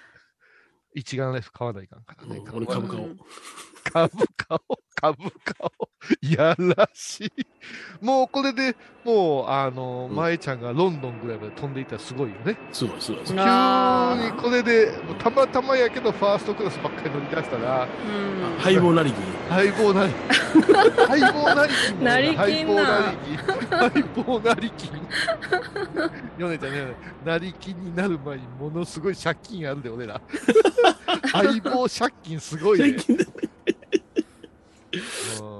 [0.93, 2.37] 一眼レフ買わないかんからね。
[2.37, 3.17] うん俺株買おう。
[3.91, 5.87] 株買おう、株買おう。
[6.21, 7.31] やらしい。
[8.03, 12.57] もうこれで、もう、あの、うん舞ちゃんがロンドンぐらいまで飛んでいったらすごいよね。
[12.71, 13.25] すごい、すごい。
[13.25, 18.59] すごい急にこれで、たまたまやけど、ファーストクラスばっかり乗り出したら、うん。
[18.59, 19.15] 配合なりき。
[19.49, 20.13] 相棒なり、
[21.07, 22.03] 相棒なりきも。
[22.03, 22.85] なりきんな
[23.69, 24.11] 相棒なりき。
[24.15, 24.91] 相棒なりき。
[26.37, 30.21] ヨネちゃんね、なりきになる前にものすごい借金あるで、俺ら。
[31.31, 32.97] 相棒借金すごいね。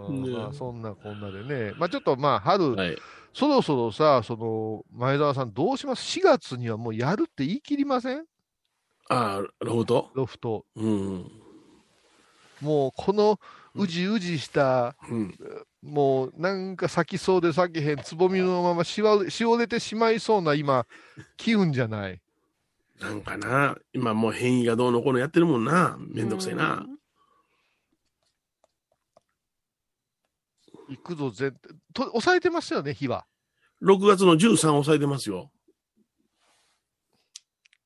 [0.10, 1.74] まあ、そんなこんなでね。
[1.78, 2.98] まあちょっとまあ春、はい。
[3.34, 8.26] そろそろさ、その、前澤さんどうします ?4 月にはもうやるって言い切りません？
[9.08, 10.12] ああ、ロフト？
[10.14, 10.66] ロフト。
[10.76, 11.32] うん。
[12.60, 13.40] もうこの
[13.74, 15.34] うじうじした、うん。
[15.82, 20.86] もうなんか咲きそうで咲けへん、つぼみのまましわしおれてしまいそうな今、
[21.38, 22.20] 機運じゃない？
[23.00, 25.98] なんかな、今もう変異がどうのこうのやってるもんな。
[26.00, 26.86] めんどくせえな。
[30.92, 31.54] 行くぞ全
[31.94, 33.26] と抑えてますよね、日は。
[33.82, 35.52] 6月の13抑えてますよ。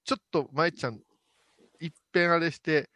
[0.03, 0.99] ちょっと、舞ちゃん、
[1.80, 2.89] いっぺんあれして、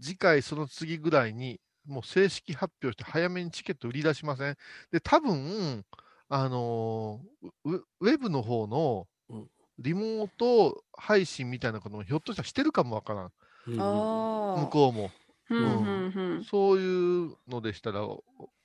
[0.00, 4.56] 次回その次ぐらいに、もう正式発表して早めにチケット売り出しません？
[4.92, 5.84] で、多分、
[6.28, 13.32] あのーウウェブの方のうんリモート配信みたいなこともひょっとしたらしてるかもわからん。
[13.68, 14.60] うんああ。
[14.62, 15.10] 向こうも。
[15.56, 16.44] うんうんうん。
[16.44, 18.06] そういうのでしたら、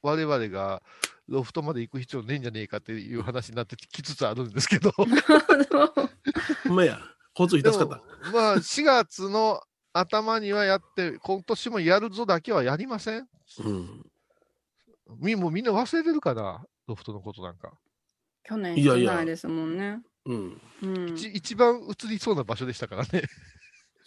[0.02, 0.82] 我々が
[1.28, 4.92] ロフトまで行く必要ねえんじゃねえかっていう話になってきつつあるんですけど。
[4.92, 5.06] ほ
[6.70, 7.00] んまや。
[7.38, 8.32] 交通費助かった。
[8.32, 9.62] まあ、4月の
[9.94, 13.28] 頭にはやって、今年もやるぞだけはやりません？
[13.64, 14.06] うん。
[15.20, 17.74] みもうみんな忘れてるかな、ロフトのことなんか。
[18.44, 20.02] 去年いやいやないですもんね。
[20.26, 20.62] うん。
[20.82, 21.10] うん。
[21.16, 23.24] 一一番映りそうな場所でしたからね、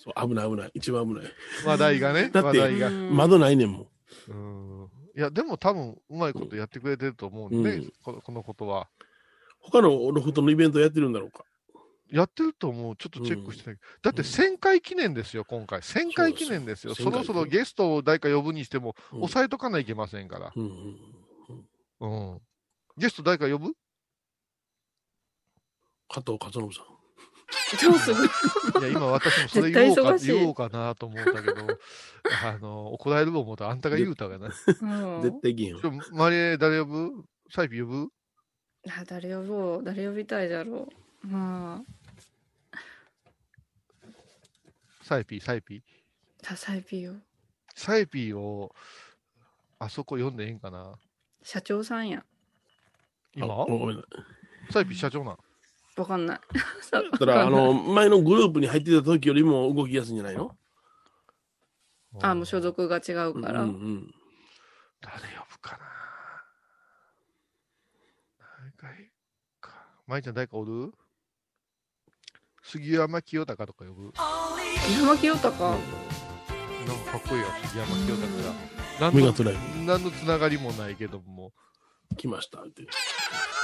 [0.03, 0.71] そう、危ない危ない。
[0.75, 1.25] 一番危ない。
[1.67, 2.89] 話題がね、だって話題が。
[2.89, 3.87] うん窓ないねんもん。
[4.29, 8.89] うんいや、でも多分うまいことやってくれてると思うんで、うんこのこのことは。
[9.61, 11.45] 他のロフトのイベントやってるんだろうか？
[12.11, 15.81] やってると思う、ちょっとチェックしてない、だって1000回記念ですよ、今回。
[15.81, 16.95] 1000回記念ですよ。
[16.95, 20.51] そそうろそろゲストを誰か呼ぶにしても、うん抑えとかないといけませんから。
[20.57, 20.97] うん
[22.01, 22.41] うんうん。
[22.97, 23.75] ゲスト誰か呼ぶ？
[26.09, 27.00] 加藤勝信さん。
[27.79, 28.27] 超すごい。
[28.27, 31.55] いや、今私もそれ言おうか言おうかなと思ったけど、
[32.45, 34.47] あの、怒られると思ったらあんたが言うたがな。
[34.47, 34.51] う
[35.19, 37.25] ん絶対銀ちょ、マリエ誰呼ぶ？
[37.51, 38.09] サイピ呼ぶ？
[38.89, 40.89] あ誰呼ぼう誰呼びたいだろ
[41.25, 41.27] う。
[41.27, 41.83] ま
[42.73, 42.79] あ、
[45.03, 45.83] サイピー、サイピー？
[46.43, 47.15] 多彩ピよ。
[47.75, 48.75] サイピーを、
[49.79, 50.99] あそこ読んでええんかな？
[51.43, 52.25] 社長さんや。
[53.35, 53.67] 今？
[54.71, 55.39] サイピー社長なん？
[56.01, 56.41] わかんない。
[56.81, 60.57] さだから、あの、前のグループに入ってた時よりも動きやすいんじゃないの？
[62.23, 63.63] あ、もう所属が違ううんから。
[63.63, 64.15] うん
[65.03, 65.79] 誰呼ぶかな？
[68.83, 69.11] 誰かい
[69.61, 69.71] か？
[70.07, 70.93] 舞ちゃん誰かおる？
[72.63, 74.13] 杉山清隆とか呼ぶ？
[75.01, 75.61] 山清隆？
[75.61, 75.79] なん
[77.05, 78.55] かかっこいいよ、杉山清隆が。
[79.01, 79.55] 何のメガトライ
[79.87, 81.53] 何のつながりもないけども、
[82.11, 82.83] ブ来ましたって。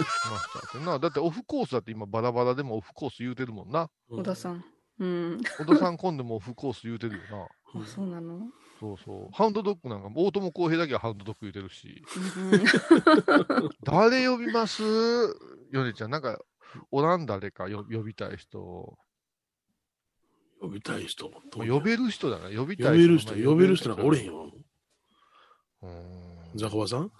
[0.04, 0.98] 来ましたって な。
[0.98, 3.90] だってオフコースだって今バラバラでもオフコース言うてるもんな。
[4.08, 4.64] 小田さん。
[4.98, 5.40] うん。
[5.58, 7.48] 小田さん今度もオフコース言うてるよな。
[7.82, 8.48] あ、そうなの？
[8.80, 9.34] そうそう。
[9.34, 12.02] ハウンドドッグなんか、大友康平だけはハウンドドッグ言うてるし。
[12.36, 12.64] うん
[13.84, 14.82] 誰呼びます？
[15.70, 16.38] ヨネちゃん、なんか、
[16.90, 17.68] おらん誰か？
[17.68, 18.96] よ呼びたい人。
[20.60, 21.30] 呼びたい人。
[21.52, 24.52] 呼べる人だな、呼びたい呼べる人、まあ呼べる人なんかおれへんよ。
[25.82, 25.90] うー
[26.32, 27.10] んザコバさん？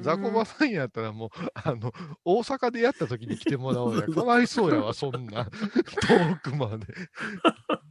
[0.00, 1.92] ザコバさんやったらもう、あの、
[2.24, 4.06] 大阪でやった時に来てもらおうや。
[4.06, 5.44] かわいそうやわ、そんな。
[5.46, 6.86] 遠くまで。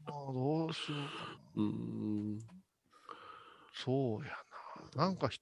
[0.07, 1.63] あどうしようかな。
[1.63, 2.39] うん。
[3.73, 4.31] そうや
[4.95, 5.05] な。
[5.05, 5.41] なんか一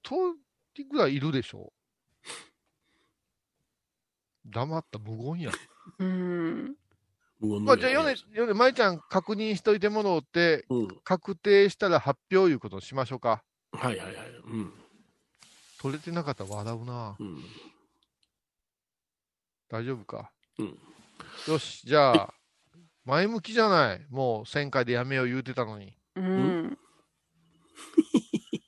[0.74, 1.74] 人ぐらいいるでしょ。
[4.46, 5.52] 黙った無言や。
[6.00, 6.76] うん。
[7.42, 10.88] まあ、じゃあ、ヨネ、ヨネ、舞ちゃん確認しといてもろうって、うん。
[11.04, 13.44] 確定したら発表いうことにしましょうか。
[13.72, 14.28] はいはいはい。
[14.46, 14.74] うん。
[15.82, 17.16] 取れてなかったら笑うな。
[17.20, 17.44] うん。
[19.70, 20.32] 大丈夫か？
[20.58, 20.78] うん
[21.48, 22.34] よし、じゃあ、
[23.06, 24.06] 前向きじゃない。
[24.10, 25.96] もう1000回でやめよう言うてたのに。
[26.16, 26.78] うん。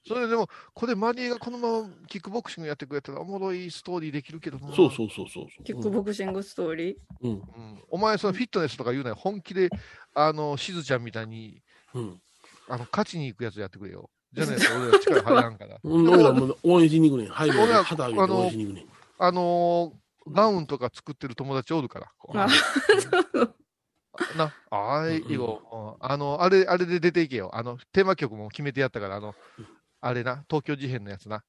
[0.07, 4.73] それでも、これマリエがこのままキックボクシングやってくれたらおもろいストーリーできるけどな。
[4.75, 5.63] そうそうそうそうそう。
[5.63, 6.97] キックボクシングストーリー？
[7.21, 7.31] うん。
[7.31, 7.41] うん。
[7.89, 9.15] お前、そのフィットネスとか言うなよ。
[9.15, 9.69] 本気で、
[10.13, 11.61] あの、しずちゃんみたいに、
[11.93, 12.21] うん。
[12.67, 14.09] あの、勝ちに行くやつやってくれよ。
[14.33, 15.77] じゃないと俺ら力入らんから。
[15.83, 16.09] うん。
[16.09, 17.31] 俺らも応援しに行くねん。
[17.31, 18.85] はい、もう俺ら肩上げて応援しに行くねん。
[19.19, 20.01] あのー
[20.31, 22.11] ガウンとか作ってる友達おるから。
[22.35, 22.47] あ
[24.37, 25.97] な、ああ、いいよ。
[25.99, 27.49] うんあの、あれ、あれで出ていけよ。
[27.55, 29.33] あの、テーマ曲も決めてやったから、あの、
[29.99, 31.43] あれな、東京事変のやつな。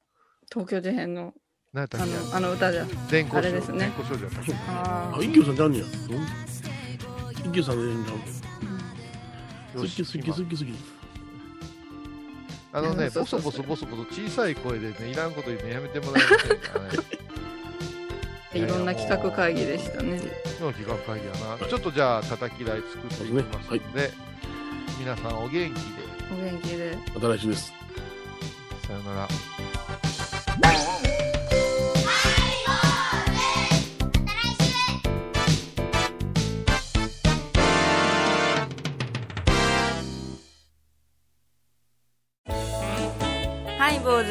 [0.50, 1.34] 東京事変の
[1.74, 2.14] 何やったっけ？
[2.14, 2.86] あのあの歌じゃ。
[3.10, 3.38] 電光少女。
[3.38, 4.54] あれですね電光少女やったっけ？
[4.54, 5.84] ああ、一休さんちゃうねや。
[5.84, 5.90] うん？
[7.32, 8.16] 一休さんで出るんちゃう
[9.74, 11.01] 好よしき好き好き好き。
[12.74, 16.88] あのね、ボソボソボソボソ小さい声でね、いらんこと言うのやめてもらえませんかね。
[18.54, 20.18] あ、 いろんな企画会議でしたね。
[20.58, 21.66] の企画会議やな。
[21.66, 24.10] ちょっとじゃあ、叩き台作っていきますので、
[24.98, 25.72] 皆さんお元気で、
[26.32, 26.96] お元気で。
[27.14, 27.72] また来週です。
[28.86, 29.71] さよなら。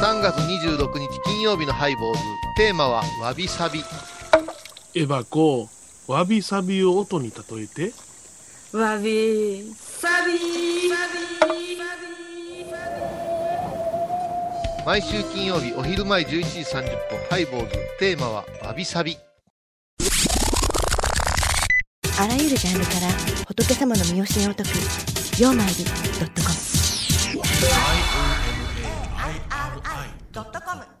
[0.00, 2.20] 3月26日金曜日のハイボーズ。
[2.56, 3.84] テーマはわびさび。
[4.94, 5.68] エバコ、
[6.08, 7.92] わびさびを音に例えて？
[8.74, 10.88] わびさび
[14.86, 17.76] 毎週金曜日お昼前11時30分ハイボーズ。
[17.98, 19.18] テーマはわびさび。
[22.18, 23.08] あらゆるジャンルから
[23.46, 24.70] 仏様の身教えを解く
[25.38, 25.90] 「曜マイルド
[26.24, 26.54] ットコム」
[30.32, 30.99] ドットコム。